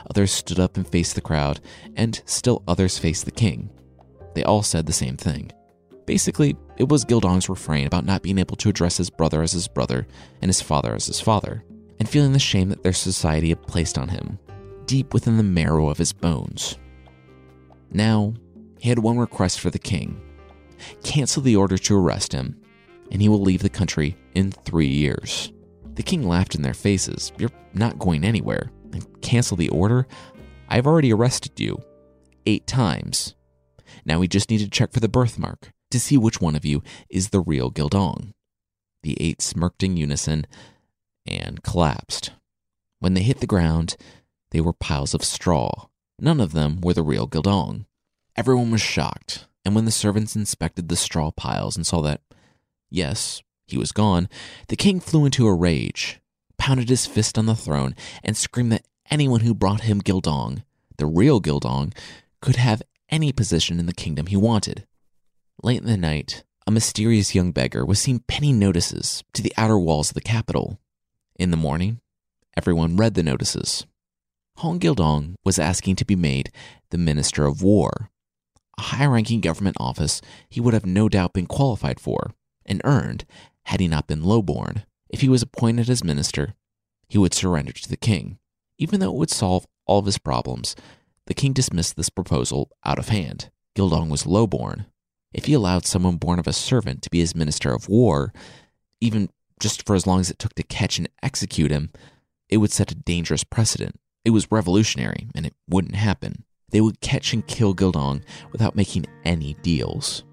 [0.09, 1.59] others stood up and faced the crowd,
[1.97, 3.71] and still others faced the king.
[4.37, 5.51] They all said the same thing.
[6.07, 9.67] Basically, it was Gildong's refrain about not being able to address his brother as his
[9.67, 10.07] brother
[10.41, 11.65] and his father as his father,
[11.99, 14.39] and feeling the shame that their society had placed on him,
[14.89, 16.77] deep within the marrow of his bones.
[17.93, 18.35] Now,
[18.81, 20.21] he had one request for the king
[21.03, 22.57] cancel the order to arrest him
[23.11, 25.53] and he will leave the country in three years.
[25.95, 27.33] The king laughed in their faces.
[27.39, 28.71] You're not going anywhere.
[28.93, 30.07] And cancel the order?
[30.69, 31.83] I've already arrested you
[32.47, 33.35] eight times.
[34.05, 36.83] Now we just need to check for the birthmark to see which one of you
[37.09, 38.33] is the real Gildong.
[39.03, 40.47] The eight smirked in unison
[41.27, 42.33] and collapsed.
[43.01, 43.97] When they hit the ground,
[44.51, 45.89] they were piles of straw.
[46.19, 47.87] None of them were the real Gildong.
[48.37, 52.23] Everyone was shocked, and when the servants inspected the straw piles and saw that,
[52.91, 54.29] yes, he was gone,
[54.69, 56.21] the king flew into a rage,
[56.57, 60.63] pounded his fist on the throne, and screamed that anyone who brought him Gildong,
[60.97, 61.93] the real Gildong,
[62.41, 64.87] could have any position in the kingdom he wanted.
[65.63, 69.79] Late in the night, a mysterious young beggar was seen pinning notices to the outer
[69.79, 70.79] walls of the capital.
[71.37, 72.01] In the morning,
[72.57, 73.87] everyone read the notices.
[74.59, 76.51] Hong Gildong was asking to be made
[76.91, 78.11] the Minister of War,
[78.77, 82.33] a high ranking government office he would have no doubt been qualified for
[82.67, 83.25] and earned
[83.67, 84.85] had he not been lowborn.
[85.09, 86.55] If he was appointed as minister,
[87.09, 88.41] he would surrender to the king.
[88.79, 90.75] Even though it would solve all of his problems,
[91.27, 93.51] the king dismissed this proposal out of hand.
[93.77, 94.87] Gildong was lowborn.
[95.33, 98.33] If he allowed someone born of a servant to be his minister of war,
[99.01, 101.93] even just for as long as it took to catch and execute him,
[102.49, 103.95] it would set a dangerous precedent.
[104.25, 106.45] It was revolutionary, and it wouldn't happen.
[106.71, 110.25] They would catch and kill Gildong without making any deals.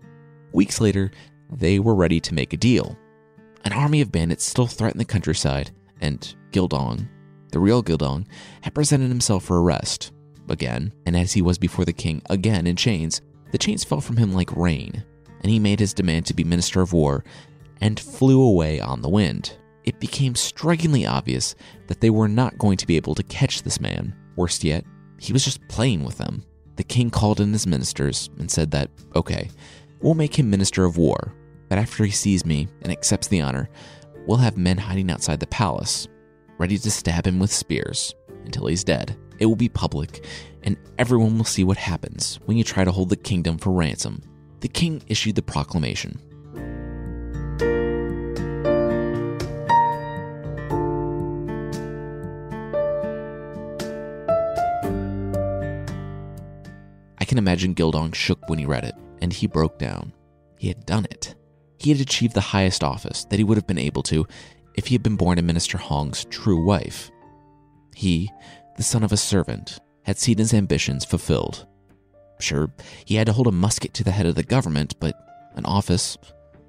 [0.51, 1.11] Weeks later,
[1.51, 2.97] they were ready to make a deal.
[3.63, 5.71] An army of bandits still threatened the countryside,
[6.01, 7.07] and Gildong,
[7.51, 8.27] the real Gildong,
[8.61, 10.11] had presented himself for arrest.
[10.49, 13.21] Again, and as he was before the king, again in chains,
[13.51, 15.03] the chains fell from him like rain,
[15.41, 17.23] and he made his demand to be Minister of War
[17.81, 19.57] and flew away on the wind.
[19.85, 21.55] It became strikingly obvious
[21.87, 24.15] that they were not going to be able to catch this man.
[24.35, 24.83] Worst yet,
[25.19, 26.43] he was just playing with them.
[26.75, 29.49] The king called in his ministers and said that, okay,
[30.01, 31.33] we'll make him Minister of War,
[31.69, 33.69] but after he sees me and accepts the honor,
[34.27, 36.07] we'll have men hiding outside the palace,
[36.57, 39.15] ready to stab him with spears until he's dead.
[39.39, 40.25] It will be public,
[40.63, 44.21] and everyone will see what happens when you try to hold the kingdom for ransom.
[44.61, 46.19] The king issued the proclamation.
[57.25, 60.13] I can imagine Gildong shook when he read it, and he broke down.
[60.59, 61.33] He had done it.
[61.79, 64.27] He had achieved the highest office that he would have been able to
[64.75, 67.09] if he had been born a Minister Hong's true wife.
[67.95, 68.31] He,
[68.77, 71.65] the son of a servant, had seen his ambitions fulfilled.
[72.39, 72.71] Sure,
[73.05, 75.15] he had to hold a musket to the head of the government, but
[75.55, 76.19] an office,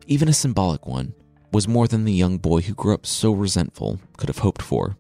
[0.07, 1.12] even a symbolic one,
[1.53, 4.97] was more than the young boy who grew up so resentful could have hoped for.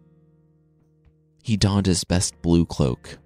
[1.42, 3.16] He donned his best blue cloak.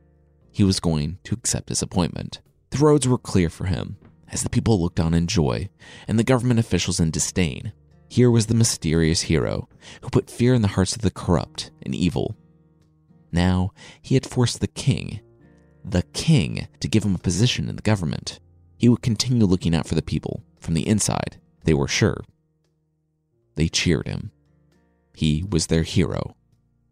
[0.50, 2.40] He was going to accept his appointment.
[2.70, 3.96] The roads were clear for him,
[4.28, 5.68] as the people looked on in joy,
[6.06, 7.72] and the government officials in disdain.
[8.08, 9.68] Here was the mysterious hero
[10.02, 12.36] who put fear in the hearts of the corrupt and evil.
[13.32, 13.70] Now
[14.02, 15.20] he had forced the king,
[15.84, 18.40] the king, to give him a position in the government.
[18.76, 22.22] He would continue looking out for the people from the inside, they were sure.
[23.56, 24.30] They cheered him.
[25.14, 26.36] He was their hero.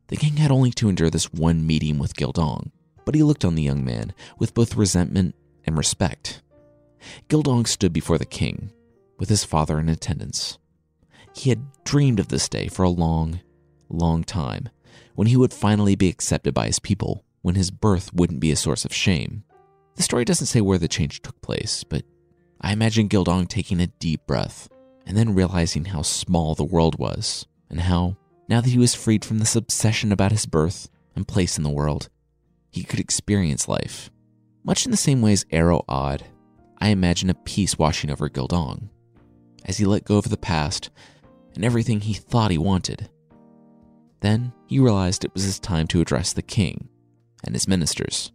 [0.09, 2.71] The king had only to endure this one meeting with Gildong,
[3.09, 6.43] but he looked on the young man with both resentment and respect.
[7.31, 8.71] Gildong stood before the king,
[9.19, 10.59] with his father in attendance.
[11.35, 13.41] He had dreamed of this day for a long,
[13.89, 14.69] long time,
[15.15, 18.57] when he would finally be accepted by his people, when his birth wouldn't be a
[18.57, 19.43] source of shame.
[19.95, 22.03] The story doesn't say where the change took place, but
[22.61, 24.69] I imagine Gildong taking a deep breath
[25.07, 28.19] and then realizing how small the world was, and how,
[28.51, 31.71] now that he was freed from this obsession about his birth and place in the
[31.71, 32.11] world,
[32.71, 34.11] he could experience life.
[34.65, 36.25] Much in the same way as Arrow Odd,
[36.79, 38.89] I imagine a peace washing over Gildong
[39.65, 40.91] as he let go of the past
[41.55, 43.09] and everything he thought he wanted.
[44.21, 46.89] Then he realized it was his time to address the king
[47.45, 48.33] and his ministers,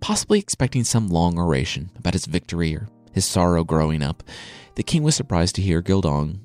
[0.00, 4.22] possibly expecting some long oration about his victory or his sorrow growing up.
[4.74, 6.40] The king was surprised to hear Gildong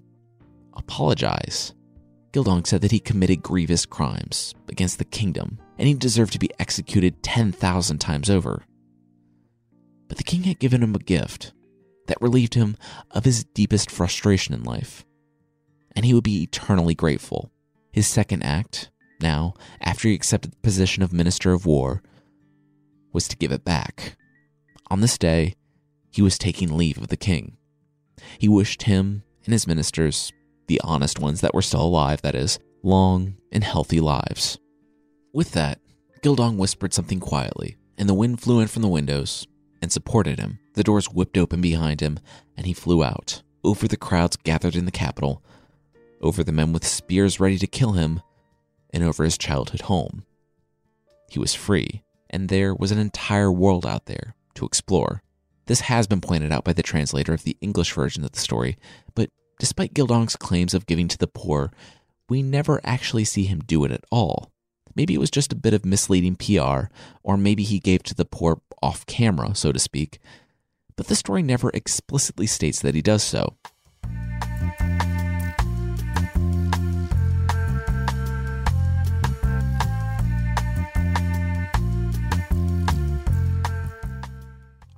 [0.76, 1.74] apologize.
[2.34, 6.52] Gildong said that he committed grievous crimes against the kingdom and he deserved to be
[6.60, 8.64] executed 10,000 times over.
[10.08, 11.54] But the king had given him a gift
[12.08, 12.78] that relieved him
[13.12, 15.06] of his deepest frustration in life,
[15.96, 17.52] and he would be eternally grateful.
[17.92, 18.90] His second act,
[19.22, 22.02] now, after he accepted the position of Minister of War,
[23.12, 24.16] was to give it back.
[24.90, 25.56] On this day,
[26.12, 27.58] he was taking leave of the king.
[28.40, 30.32] He wished him and his ministers,
[30.68, 34.58] the honest ones that were still alive, that is, long and healthy lives.
[35.38, 35.80] With that,
[36.24, 39.46] Gildong whispered something quietly, and the wind flew in from the windows
[39.84, 40.58] and supported him.
[40.74, 42.18] The doors whipped open behind him,
[42.58, 45.44] and he flew out, over the crowds gathered in the capital,
[46.22, 48.20] over the men with spears ready to kill him,
[48.90, 50.26] and over his childhood home.
[51.30, 52.02] He was free.
[52.32, 55.22] and there was an entire world out there to explore.
[55.68, 58.76] This has been pointed out by the translator of the English version of the story,
[59.14, 61.72] but despite Gildong's claims of giving to the poor,
[62.28, 64.52] we never actually see him do it at all.
[64.98, 66.88] Maybe it was just a bit of misleading PR,
[67.22, 70.18] or maybe he gave to the poor off camera, so to speak.
[70.96, 73.56] But the story never explicitly states that he does so.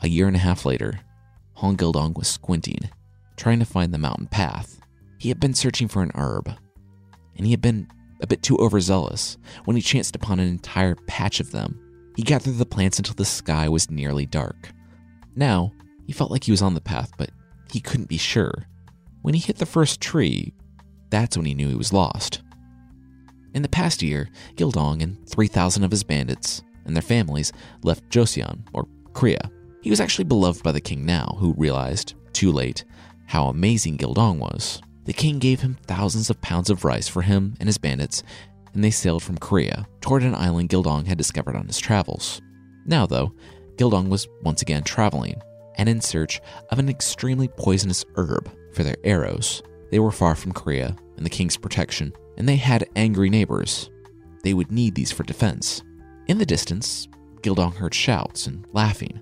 [0.01, 1.01] A year and a half later,
[1.55, 2.89] Hong Gildong was squinting,
[3.35, 4.79] trying to find the mountain path.
[5.17, 6.49] He had been searching for an herb,
[7.35, 7.89] and he had been
[8.21, 11.79] a bit too overzealous when he chanced upon an entire patch of them.
[12.15, 14.71] He gathered the plants until the sky was nearly dark.
[15.35, 15.71] Now,
[16.05, 17.29] he felt like he was on the path, but
[17.71, 18.65] he couldn't be sure.
[19.21, 20.53] When he hit the first tree,
[21.09, 22.41] that's when he knew he was lost.
[23.53, 27.51] In the past year, Gildong and 3,000 of his bandits and their families
[27.83, 29.51] left Joseon, or Korea,
[29.81, 32.83] he was actually beloved by the king now, who realized, too late,
[33.27, 34.81] how amazing Gildong was.
[35.09, 38.21] The king gave him thousands of pounds of rice for him and his bandits,
[38.75, 42.39] and they sailed from Korea toward an island Gildong had discovered on his travels.
[42.85, 43.33] Now, though,
[43.77, 45.41] Gildong was once again traveling
[45.77, 49.63] and in search of an extremely poisonous herb for their arrows.
[49.89, 53.89] They were far from Korea and the king's protection, and they had angry neighbors.
[54.43, 55.81] They would need these for defense.
[56.27, 57.07] In the distance,
[57.41, 59.19] Gildong heard shouts and laughing.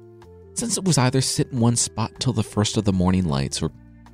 [0.53, 3.63] Since it was either sit in one spot till the first of the morning lights
[3.63, 3.71] or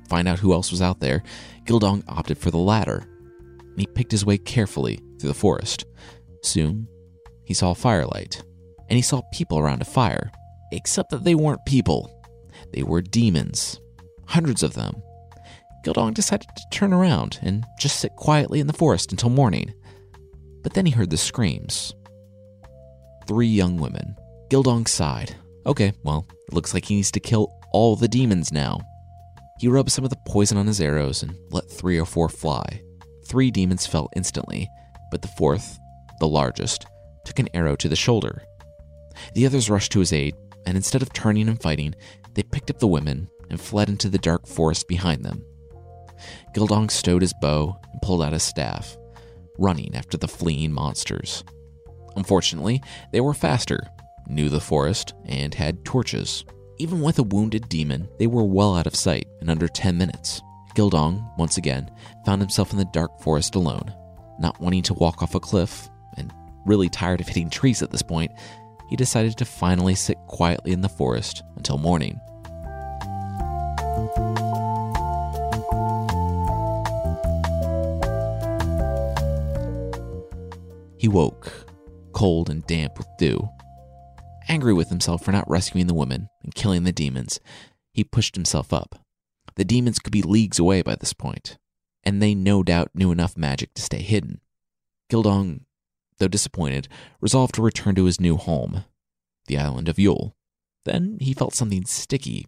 [0.08, 1.22] find out who else was out there,
[1.64, 3.04] Gildong opted for the latter.
[3.76, 5.84] He picked his way carefully through the forest.
[6.42, 6.86] Soon,
[7.44, 8.42] he saw firelight,
[8.88, 10.30] and he saw people around a fire,
[10.72, 12.22] except that they weren't people.
[12.72, 13.80] They were demons.
[14.26, 15.02] Hundreds of them.
[15.84, 19.74] Gildong decided to turn around and just sit quietly in the forest until morning.
[20.62, 21.94] But then he heard the screams.
[23.26, 24.16] Three young women.
[24.50, 25.34] Gildong sighed
[25.66, 28.80] Okay, well, it looks like he needs to kill all the demons now.
[29.58, 32.82] He rubbed some of the poison on his arrows and let three or four fly.
[33.26, 34.68] Three demons fell instantly,
[35.10, 35.78] but the fourth,
[36.20, 36.86] the largest,
[37.24, 38.42] took an arrow to the shoulder.
[39.34, 40.34] The others rushed to his aid,
[40.66, 41.94] and instead of turning and fighting,
[42.34, 45.44] they picked up the women and fled into the dark forest behind them.
[46.54, 48.96] Gildong stowed his bow and pulled out his staff,
[49.58, 51.44] running after the fleeing monsters.
[52.16, 53.88] Unfortunately, they were faster
[54.28, 56.44] knew the forest, and had torches.
[56.78, 60.42] Even with a wounded demon, they were well out of sight in under 10 minutes.
[60.74, 61.88] Gildong, once again,
[62.26, 63.94] found himself in the dark forest alone.
[64.40, 66.32] Not wanting to walk off a cliff, and
[66.66, 68.32] really tired of hitting trees at this point,
[68.90, 72.18] he decided to finally sit quietly in the forest until morning.
[80.98, 81.52] He woke,
[82.12, 83.48] cold and damp with dew,
[84.48, 87.40] Angry with himself for not rescuing the woman and killing the demons,
[87.92, 89.04] he pushed himself up.
[89.56, 91.58] The demons could be leagues away by this point,
[92.02, 94.40] and they no doubt knew enough magic to stay hidden.
[95.10, 95.60] Gildong,
[96.18, 96.88] though disappointed,
[97.20, 98.84] resolved to return to his new home,
[99.46, 100.32] the island of Yul.
[100.84, 102.46] Then he felt something sticky,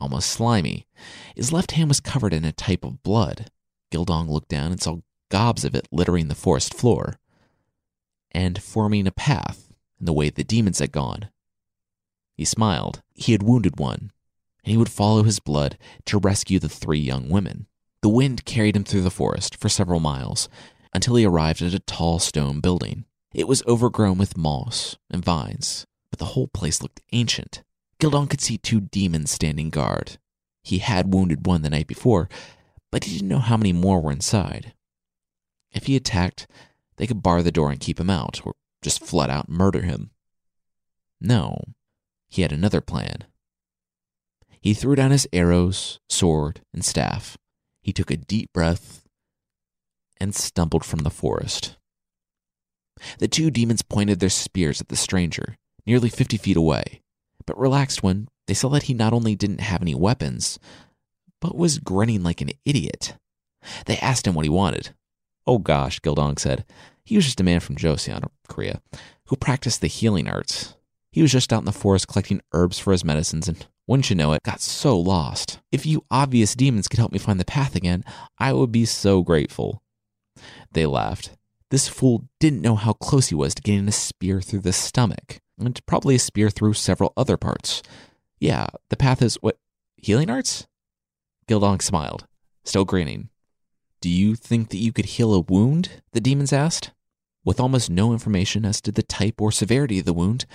[0.00, 0.86] almost slimy.
[1.34, 3.50] His left hand was covered in a type of blood.
[3.90, 7.18] Gildong looked down and saw gobs of it littering the forest floor
[8.30, 9.65] and forming a path
[9.98, 11.30] and the way the demons had gone.
[12.36, 13.02] He smiled.
[13.14, 14.12] He had wounded one,
[14.64, 17.66] and he would follow his blood to rescue the three young women.
[18.02, 20.48] The wind carried him through the forest for several miles
[20.92, 23.04] until he arrived at a tall stone building.
[23.32, 27.62] It was overgrown with moss and vines, but the whole place looked ancient.
[27.98, 30.18] Gildong could see two demons standing guard.
[30.62, 32.28] He had wounded one the night before,
[32.90, 34.74] but he didn't know how many more were inside.
[35.72, 36.46] If he attacked,
[36.96, 38.54] they could bar the door and keep him out, or
[38.86, 40.10] just flat out murder him.
[41.20, 41.64] No,
[42.28, 43.24] he had another plan.
[44.60, 47.36] He threw down his arrows, sword, and staff.
[47.82, 49.04] He took a deep breath
[50.20, 51.76] and stumbled from the forest.
[53.18, 57.02] The two demons pointed their spears at the stranger, nearly fifty feet away,
[57.44, 60.60] but relaxed when they saw that he not only didn't have any weapons,
[61.40, 63.16] but was grinning like an idiot.
[63.86, 64.94] They asked him what he wanted.
[65.44, 66.64] Oh gosh, Gildong said.
[67.06, 68.82] He was just a man from Joseon, Korea,
[69.26, 70.74] who practiced the healing arts.
[71.12, 74.16] He was just out in the forest collecting herbs for his medicines and, wouldn't you
[74.16, 75.60] know it, got so lost.
[75.70, 78.04] If you obvious demons could help me find the path again,
[78.40, 79.84] I would be so grateful.
[80.72, 81.30] They laughed.
[81.70, 85.38] This fool didn't know how close he was to getting a spear through the stomach,
[85.60, 87.84] and probably a spear through several other parts.
[88.40, 89.58] Yeah, the path is what?
[89.96, 90.66] Healing arts?
[91.46, 92.26] Gildong smiled,
[92.64, 93.28] still grinning.
[94.00, 96.02] Do you think that you could heal a wound?
[96.12, 96.90] The demons asked.
[97.46, 100.46] With almost no information as to the type or severity of the wound,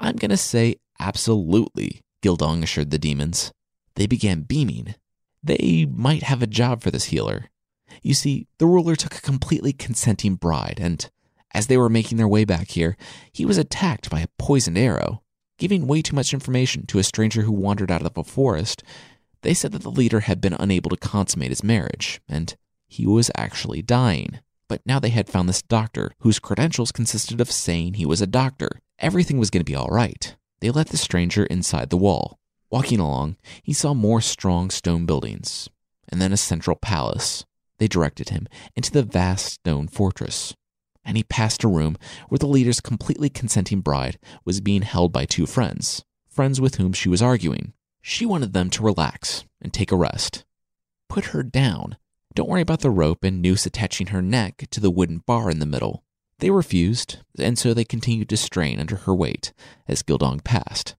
[0.00, 3.52] I'm going to say absolutely, Gildong assured the demons.
[3.94, 4.96] They began beaming.
[5.40, 7.48] They might have a job for this healer.
[8.02, 11.08] You see, the ruler took a completely consenting bride, and
[11.52, 12.96] as they were making their way back here,
[13.32, 15.22] he was attacked by a poisoned arrow.
[15.58, 18.82] Giving way too much information to a stranger who wandered out of a forest,
[19.42, 22.56] they said that the leader had been unable to consummate his marriage, and
[22.88, 24.40] he was actually dying.
[24.72, 28.26] But now they had found this doctor, whose credentials consisted of saying he was a
[28.26, 28.80] doctor.
[28.98, 30.34] Everything was going to be all right.
[30.62, 32.38] They let the stranger inside the wall.
[32.70, 35.68] Walking along, he saw more strong stone buildings,
[36.08, 37.44] and then a central palace.
[37.76, 40.54] They directed him into the vast stone fortress,
[41.04, 41.98] and he passed a room
[42.30, 46.94] where the leader's completely consenting bride was being held by two friends, friends with whom
[46.94, 47.74] she was arguing.
[48.00, 50.46] She wanted them to relax and take a rest.
[51.10, 51.98] Put her down.
[52.34, 55.58] Don't worry about the rope and noose attaching her neck to the wooden bar in
[55.58, 56.04] the middle.
[56.38, 59.52] They refused, and so they continued to strain under her weight
[59.86, 60.96] as Gildong passed.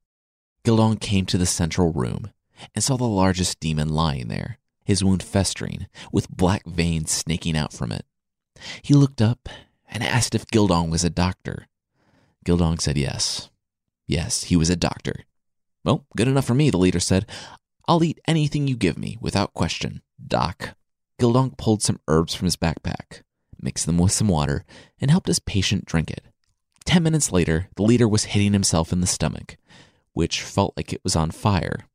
[0.63, 2.31] Gildong came to the central room
[2.73, 7.73] and saw the largest demon lying there, his wound festering, with black veins snaking out
[7.73, 8.05] from it.
[8.81, 9.49] He looked up
[9.89, 11.67] and asked if Gildong was a doctor.
[12.45, 13.49] Gildong said yes.
[14.07, 15.25] Yes, he was a doctor.
[15.84, 17.25] Well, good enough for me, the leader said.
[17.88, 20.75] I'll eat anything you give me, without question, Doc.
[21.20, 23.22] Gildong pulled some herbs from his backpack
[23.64, 24.66] mixed them with some water,
[24.99, 26.26] and helped his patient drink it.
[26.86, 29.57] Ten minutes later, the leader was hitting himself in the stomach,
[30.11, 31.88] which felt like it was on fire.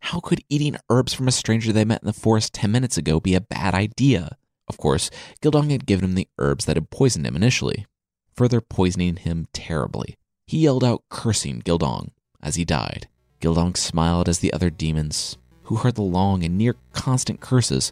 [0.00, 3.18] How could eating herbs from a stranger they met in the forest ten minutes ago
[3.18, 4.36] be a bad idea?
[4.68, 5.10] Of course,
[5.42, 7.86] Gildong had given him the herbs that had poisoned him initially,
[8.34, 10.16] further poisoning him terribly.
[10.46, 12.10] He yelled out, cursing Gildong
[12.40, 13.08] as he died.
[13.40, 17.90] Gildong smiled as the other demons, who heard the long and near constant curses,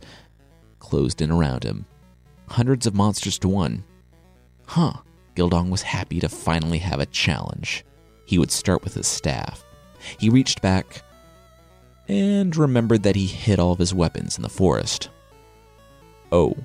[0.84, 1.86] closed in around him
[2.48, 3.84] hundreds of monsters to one.
[4.66, 4.94] Huh,
[5.34, 7.84] Gildong was happy to finally have a challenge.
[8.26, 9.64] He would start with his staff.
[10.18, 11.02] He reached back
[12.08, 15.08] and remembered that he hid all of his weapons in the forest.
[16.30, 16.56] Oh.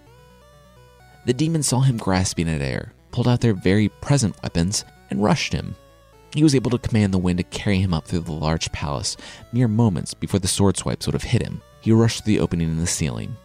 [1.26, 5.54] The demons saw him grasping at air, pulled out their very present weapons, and rushed
[5.54, 5.76] him.
[6.34, 9.18] He was able to command the wind to carry him up through the large palace
[9.52, 11.62] mere moments before the sword swipes would have hit him.
[11.82, 13.36] He rushed through the opening in the ceiling.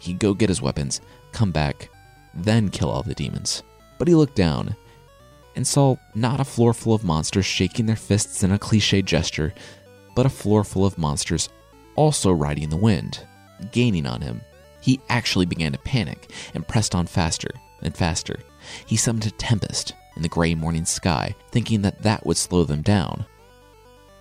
[0.00, 1.00] He'd go get his weapons,
[1.32, 1.90] come back,
[2.34, 3.62] then kill all the demons.
[3.98, 4.74] But he looked down
[5.54, 9.54] and saw not a floor full of monsters shaking their fists in a cliche gesture,
[10.16, 11.48] but a floor full of monsters
[11.96, 13.26] also riding the wind,
[13.72, 14.40] gaining on him.
[14.80, 17.50] He actually began to panic and pressed on faster
[17.82, 18.40] and faster.
[18.86, 22.80] He summoned a tempest in the gray morning sky, thinking that that would slow them
[22.80, 23.26] down.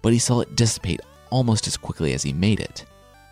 [0.01, 0.99] But he saw it dissipate
[1.29, 2.85] almost as quickly as he made it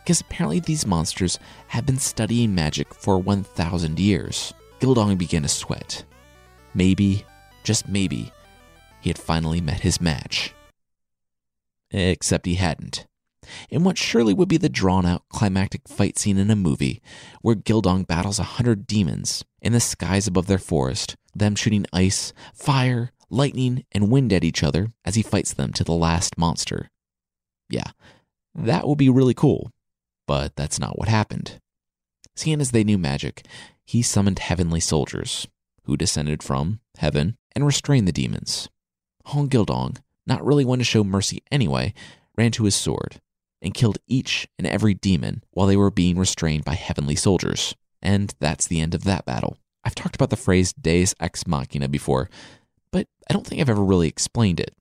[0.08, 1.38] because apparently these monsters
[1.68, 4.54] have been studying magic for 1,000 years.
[4.80, 6.06] Gildong began to sweat.
[6.74, 7.26] Maybe,
[7.66, 8.32] just maybe,
[9.02, 10.54] he had finally met his match.
[11.92, 13.06] Except he hadn't.
[13.70, 17.02] In what surely would be the drawn out climactic fight scene in a movie,
[17.42, 22.32] where Gildong battles a hundred demons in the skies above their forest, them shooting ice,
[22.54, 26.92] fire, lightning, and wind at each other as he fights them to the last monster.
[27.70, 27.92] Yeah,
[28.56, 29.70] that would be really cool.
[30.28, 31.60] But that's not what happened.
[32.36, 33.46] Seeing as they knew magic,
[33.86, 35.48] he summoned heavenly soldiers,
[35.86, 38.70] who descended from heaven and restrained the demons.
[39.26, 39.98] Hong Gildong,
[40.28, 41.94] not really one to show mercy anyway,
[42.38, 43.20] ran to his sword
[43.62, 47.74] and killed each and every demon while they were being restrained by heavenly soldiers.
[48.02, 49.58] And that's the end of that battle.
[49.84, 52.30] I've talked about the phrase deus ex machina before,
[52.92, 54.76] but I don't think I've ever really explained it.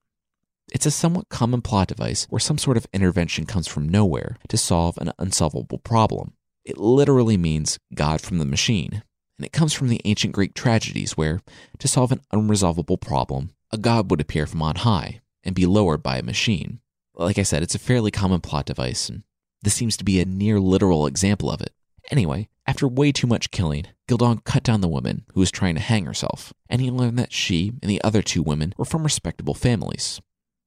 [0.72, 4.56] It's a somewhat common plot device where some sort of intervention comes from nowhere to
[4.56, 6.32] solve an unsolvable problem.
[6.64, 9.04] It literally means God from the machine,
[9.38, 11.40] and it comes from the ancient Greek tragedies where,
[11.78, 16.02] to solve an unresolvable problem, a god would appear from on high and be lowered
[16.02, 16.80] by a machine.
[17.14, 19.22] Like I said, it's a fairly common plot device, and
[19.62, 21.72] this seems to be a near literal example of it.
[22.10, 25.80] Anyway, after way too much killing, Gildong cut down the woman who was trying to
[25.80, 29.54] hang herself, and he learned that she and the other two women were from respectable
[29.54, 30.20] families.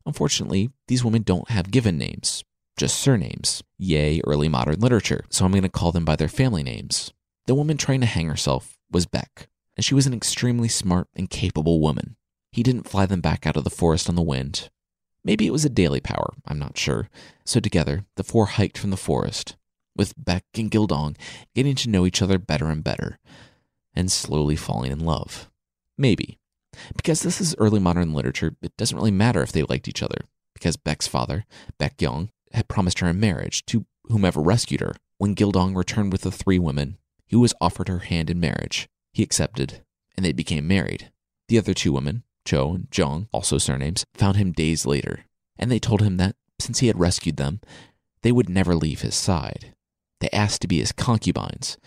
[0.06, 2.44] Unfortunately, these women don't have given names,
[2.78, 3.64] just surnames.
[3.78, 7.14] Yay, early modern literature, so I'm going to call them by their family names.
[7.46, 11.30] The woman trying to hang herself was Beck, and she was an extremely smart and
[11.30, 12.16] capable woman.
[12.52, 14.70] He didn't fly them back out of the forest on the wind.
[15.24, 17.10] Maybe it was a daily power, I'm not sure.
[17.46, 19.58] So together, the four hiked from the forest,
[19.96, 21.18] with Beck and Gildong
[21.54, 23.20] getting to know each other better and better,
[23.94, 25.50] and slowly falling in love.
[25.98, 26.39] Maybe.
[26.96, 30.22] Because this is early modern literature, it doesn't really matter if they liked each other,
[30.54, 31.46] because Beck's father,
[31.78, 34.94] Beck Young, had promised her in marriage to whomever rescued her.
[35.18, 38.88] When Gildong returned with the three women, he was offered her hand in marriage.
[39.14, 39.84] He accepted,
[40.16, 41.12] and they became married.
[41.48, 45.26] The other two women, Cho and Jong, also surnames, found him days later,
[45.58, 47.62] and they told him that since he had rescued them,
[48.22, 49.74] they would never leave his side.
[50.20, 51.78] They asked to be his concubines,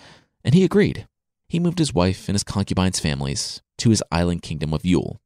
[0.45, 1.07] and he agreed.
[1.49, 5.19] He moved his wife and his concubines' families to his island kingdom of Yul.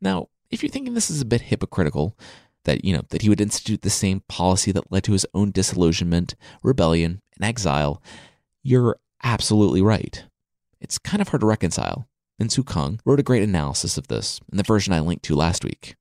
[0.00, 2.16] Now, if you're thinking this is a bit hypocritical,
[2.62, 5.50] that you know that he would institute the same policy that led to his own
[5.50, 8.00] disillusionment, rebellion, and exile,
[8.62, 10.24] you're absolutely right.
[10.80, 12.08] It's kind of hard to reconcile.
[12.40, 15.64] Minsoo Kang wrote a great analysis of this in the version I linked to last
[15.64, 15.96] week.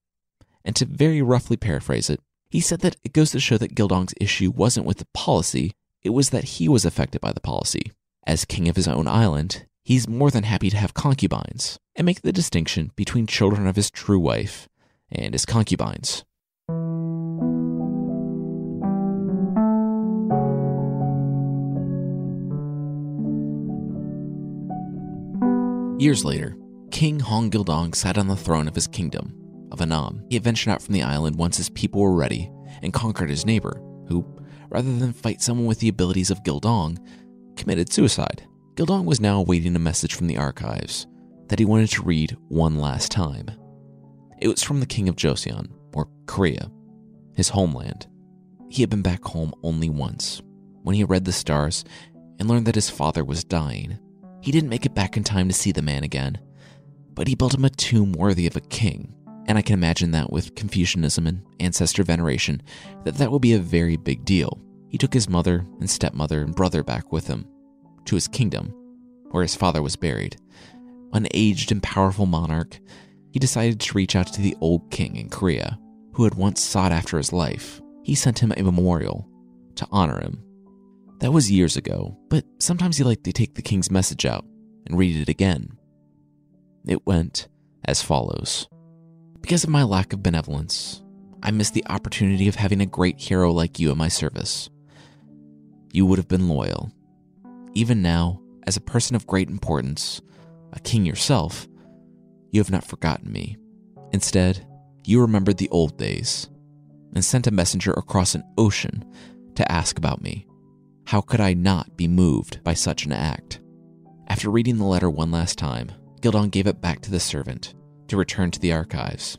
[0.64, 4.14] And to very roughly paraphrase it, he said that it goes to show that Gildong's
[4.22, 7.92] issue wasn't with the policy, it was that he was affected by the policy.
[8.26, 12.22] As king of his own island, he's more than happy to have concubines and make
[12.22, 14.68] the distinction between children of his true wife
[15.12, 16.24] and his concubines.
[26.00, 26.58] Years later,
[26.92, 29.34] King Hong Gildong sat on the throne of his kingdom
[29.72, 30.24] of Annam.
[30.30, 33.46] He had ventured out from the island once his people were ready and conquered his
[33.46, 34.26] neighbor, who,
[34.70, 36.98] rather than fight someone with the abilities of Gildong,
[37.56, 38.44] committed suicide.
[38.76, 41.06] Gildong was now awaiting a message from the archives
[41.48, 43.52] that he wanted to read one last time.
[44.40, 46.72] It was from the king of Joseon, or Korea,
[47.36, 48.08] his homeland.
[48.70, 50.42] He had been back home only once,
[50.82, 51.86] when he read the stars
[52.40, 54.00] and learned that his father was dying.
[54.42, 56.40] He didn't make it back in time to see the man again,
[57.14, 59.14] but he built him a tomb worthy of a king.
[59.46, 62.64] And I can imagine that with Confucianism and ancestor veneration,
[63.04, 64.60] that that would be a very big deal.
[64.90, 67.46] He took his mother and stepmother and brother back with him
[68.06, 68.74] to his kingdom,
[69.32, 70.38] where his father was buried.
[71.14, 72.80] An aged and powerful monarch,
[73.32, 75.80] he decided to reach out to the old king in Korea,
[76.14, 77.82] who had once sought after his life.
[78.04, 79.28] He sent him a memorial
[79.76, 80.44] to honor him.
[81.20, 84.46] That was years ago, but sometimes he liked to take the king's message out
[84.86, 85.78] and read it again.
[86.86, 87.48] It went
[87.86, 88.68] as follows
[89.42, 91.02] Because of my lack of benevolence,
[91.42, 94.70] I missed the opportunity of having a great hero like you in my service.
[95.92, 96.92] You would have been loyal.
[97.76, 100.22] Even now, as a person of great importance,
[100.74, 101.68] a king yourself,
[102.52, 103.58] you have not forgotten me.
[104.12, 104.66] Instead,
[105.06, 106.50] you remembered the old days
[107.14, 109.04] and sent a messenger across an ocean
[109.56, 110.46] to ask about me.
[111.06, 113.60] How could I not be moved by such an act?
[114.28, 117.74] After reading the letter one last time, Gildong gave it back to the servant
[118.08, 119.38] to return to the archives.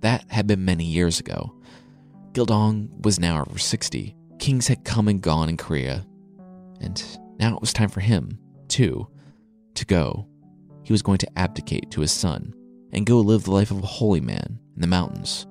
[0.00, 1.54] That had been many years ago.
[2.32, 4.14] Gildong was now over 60.
[4.38, 6.06] Kings had come and gone in Korea,
[6.80, 7.02] and
[7.38, 9.06] now it was time for him, too,
[9.74, 10.26] to go.
[10.82, 12.54] He was going to abdicate to his son
[12.92, 15.46] and go live the life of a holy man in the mountains.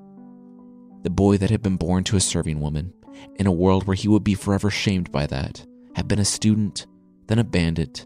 [1.03, 2.93] The boy that had been born to a serving woman,
[3.35, 5.65] in a world where he would be forever shamed by that,
[5.95, 6.87] had been a student,
[7.27, 8.05] then a bandit,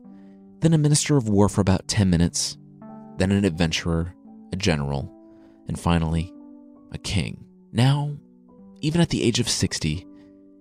[0.59, 2.57] then a minister of war for about 10 minutes,
[3.17, 4.13] then an adventurer,
[4.51, 5.13] a general,
[5.67, 6.33] and finally,
[6.91, 7.45] a king.
[7.71, 8.17] Now,
[8.81, 10.05] even at the age of 60,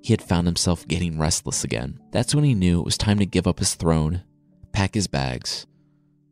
[0.03, 2.01] he had found himself getting restless again.
[2.11, 4.23] That's when he knew it was time to give up his throne,
[4.73, 5.67] pack his bags,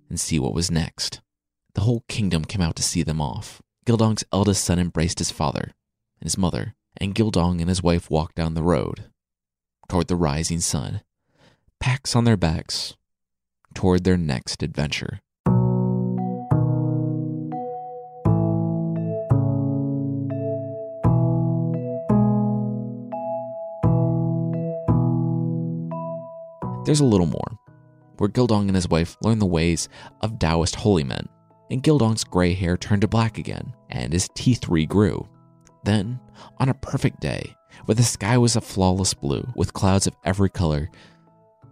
[0.08, 1.20] and see what was next.
[1.74, 3.60] The whole kingdom came out to see them off.
[3.84, 5.74] Gildong's eldest son embraced his father
[6.20, 9.10] and his mother, and Gildong and his wife walked down the road
[9.88, 11.02] toward the rising sun,
[11.80, 12.96] packs on their backs,
[13.74, 15.20] toward their next adventure.
[26.86, 27.58] There's a little more,
[28.16, 29.88] where Gildong and his wife learn the ways
[30.20, 31.28] of Taoist holy men,
[31.68, 35.26] and Gildong's gray hair turned to black again, and his teeth regrew.
[35.82, 36.20] Then,
[36.58, 37.56] on a perfect day,
[37.86, 40.88] where the sky was a flawless blue with clouds of every color,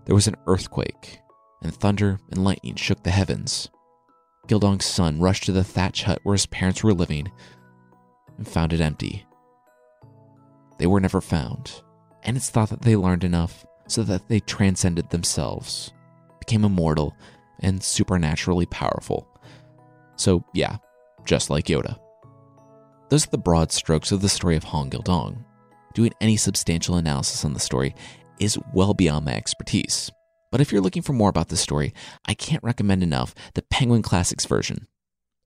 [0.05, 1.21] there was an earthquake,
[1.63, 3.71] and thunder and lightning shook the heavens.
[4.49, 7.31] Gildong's son rushed to the thatch hut where his parents were living
[8.37, 9.25] and found it empty.
[10.79, 11.83] They were never found,
[12.25, 15.93] and it's thought that they learned enough so that they transcended themselves,
[16.41, 17.17] became immortal,
[17.61, 19.29] and supernaturally powerful.
[20.17, 20.77] So, yeah,
[21.25, 21.99] just like Yoda.
[23.09, 25.45] Those are the broad strokes of the story of Hong Gildong.
[25.95, 27.95] Doing any substantial analysis on the story
[28.41, 30.11] is well beyond my expertise.
[30.51, 31.95] But if you're looking for more about this story,
[32.27, 34.87] I can't recommend enough the Penguin Classics version.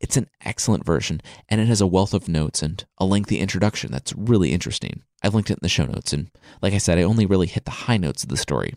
[0.01, 3.91] It's an excellent version, and it has a wealth of notes and a lengthy introduction
[3.91, 5.03] that's really interesting.
[5.23, 6.31] I've linked it in the show notes, and
[6.63, 8.75] like I said, I only really hit the high notes of the story.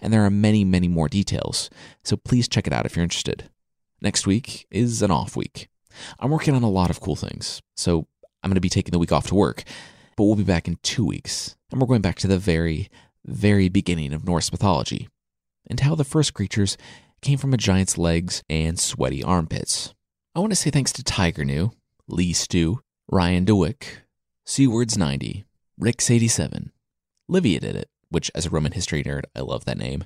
[0.00, 1.70] And there are many, many more details,
[2.02, 3.50] so please check it out if you're interested.
[4.00, 5.68] Next week is an off week.
[6.18, 8.06] I'm working on a lot of cool things, so
[8.42, 9.62] I'm going to be taking the week off to work,
[10.16, 12.90] but we'll be back in two weeks, and we're going back to the very,
[13.24, 15.08] very beginning of Norse mythology
[15.68, 16.76] and how the first creatures
[17.22, 19.94] came from a giant's legs and sweaty armpits.
[20.36, 21.70] I want to say thanks to Tiger New,
[22.08, 23.84] Lee Stew, Ryan DeWick,
[24.44, 25.44] Seawords90,
[25.80, 26.70] Ricks87,
[27.28, 30.02] Livia did it, which as a Roman history nerd, I love that name,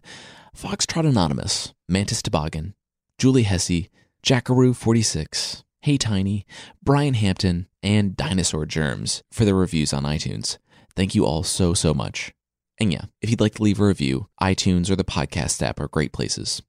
[0.54, 2.74] Foxtrot Anonymous, Mantis Toboggan,
[3.16, 3.88] Julie Hesse,
[4.22, 6.44] Jackaroo46, Hey Tiny,
[6.82, 10.58] Brian Hampton, and Dinosaur Germs for their reviews on iTunes.
[10.94, 12.34] Thank you all so, so much.
[12.78, 15.88] And yeah, if you'd like to leave a review, iTunes or the podcast app are
[15.88, 16.60] great places.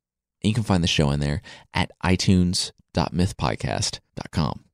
[0.41, 1.41] And you can find the show in there
[1.73, 1.91] at
[2.95, 4.65] itunes.mythpodcast.com.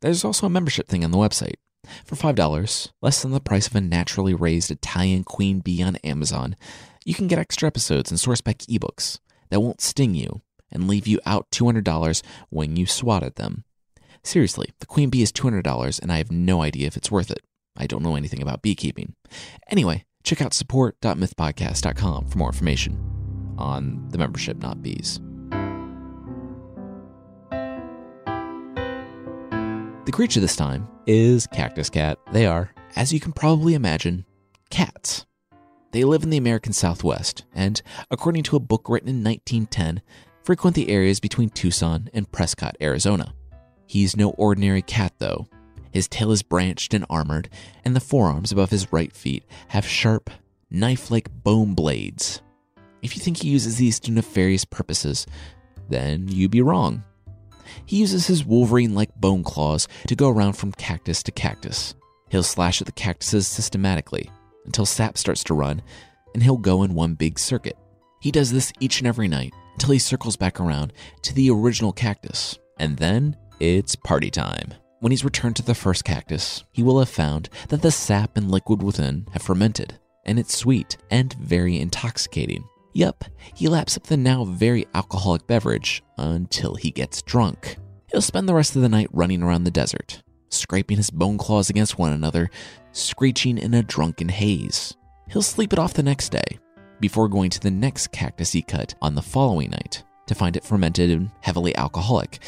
[0.00, 1.56] There's also a membership thing on the website.
[2.04, 6.56] For $5, less than the price of a naturally raised Italian queen bee on Amazon,
[7.04, 9.18] you can get extra episodes and source-back ebooks
[9.50, 13.64] that won't sting you and leave you out $200 when you swat at them.
[14.22, 17.40] Seriously, the queen bee is $200 and I have no idea if it's worth it.
[17.76, 19.14] I don't know anything about beekeeping.
[19.70, 22.98] Anyway, check out support.mythpodcast.com for more information
[23.56, 25.20] on the membership, not bees.
[30.08, 32.18] The creature this time is Cactus Cat.
[32.32, 34.24] They are, as you can probably imagine,
[34.70, 35.26] cats.
[35.90, 40.00] They live in the American Southwest, and according to a book written in 1910,
[40.42, 43.34] frequent the areas between Tucson and Prescott, Arizona.
[43.84, 45.46] He's no ordinary cat, though.
[45.90, 47.50] His tail is branched and armored,
[47.84, 50.30] and the forearms above his right feet have sharp,
[50.70, 52.40] knife like bone blades.
[53.02, 55.26] If you think he uses these to nefarious purposes,
[55.90, 57.04] then you'd be wrong.
[57.86, 61.94] He uses his Wolverine like bone claws to go around from cactus to cactus.
[62.30, 64.30] He'll slash at the cactuses systematically
[64.64, 65.82] until sap starts to run,
[66.34, 67.76] and he'll go in one big circuit.
[68.20, 71.92] He does this each and every night until he circles back around to the original
[71.92, 74.74] cactus, and then it's party time.
[75.00, 78.50] When he's returned to the first cactus, he will have found that the sap and
[78.50, 82.64] liquid within have fermented, and it's sweet and very intoxicating.
[82.92, 83.24] Yup,
[83.54, 87.76] he laps up the now very alcoholic beverage until he gets drunk.
[88.10, 91.70] He'll spend the rest of the night running around the desert, scraping his bone claws
[91.70, 92.50] against one another,
[92.92, 94.96] screeching in a drunken haze.
[95.28, 96.58] He'll sleep it off the next day,
[97.00, 100.64] before going to the next cactus he cut on the following night to find it
[100.64, 102.40] fermented and heavily alcoholic,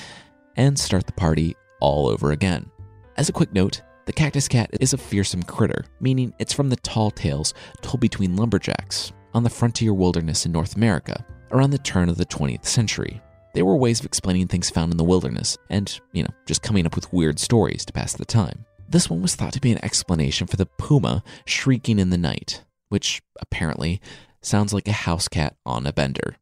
[0.57, 2.71] and start the party all over again.
[3.17, 6.77] As a quick note, the cactus cat is a fearsome critter, meaning it's from the
[6.77, 12.09] tall tales told between lumberjacks on the frontier wilderness in North America around the turn
[12.09, 13.21] of the 20th century.
[13.55, 16.87] They were ways of explaining things found in the wilderness and, you know, just coming
[16.87, 18.65] up with weird stories to pass the time.
[18.89, 22.65] This one was thought to be an explanation for the puma shrieking in the night,
[22.89, 24.01] which apparently
[24.43, 26.37] sounds like a house cat on a bender.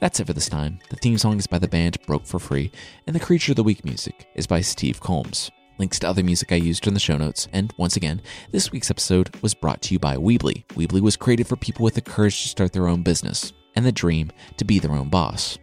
[0.00, 0.78] That's it for this time.
[0.90, 2.70] The theme song is by the band Broke for Free,
[3.06, 5.50] and the Creature of the Week music is by Steve Combs.
[5.78, 8.20] Links to other music I used in the show notes, and once again,
[8.50, 10.66] this week's episode was brought to you by Weebly.
[10.70, 13.92] Weebly was created for people with the courage to start their own business and the
[13.92, 15.56] dream to be their own boss.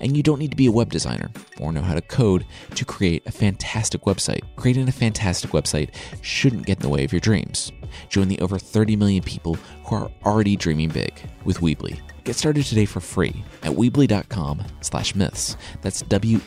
[0.00, 2.44] And you don't need to be a web designer or know how to code
[2.74, 4.40] to create a fantastic website.
[4.56, 7.70] Creating a fantastic website shouldn't get in the way of your dreams.
[8.08, 9.54] Join the over 30 million people
[9.86, 12.00] who are already dreaming big with Weebly.
[12.24, 15.56] Get started today for free at Weebly.com slash myths.
[15.80, 16.40] That's W-E-E-B-L-Y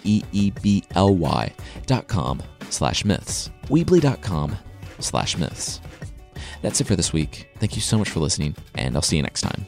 [1.85, 3.49] dot com slash myths.
[3.67, 4.55] Weebly.com
[4.99, 5.81] slash myths.
[6.61, 7.49] That's it for this week.
[7.59, 9.67] Thank you so much for listening, and I'll see you next time.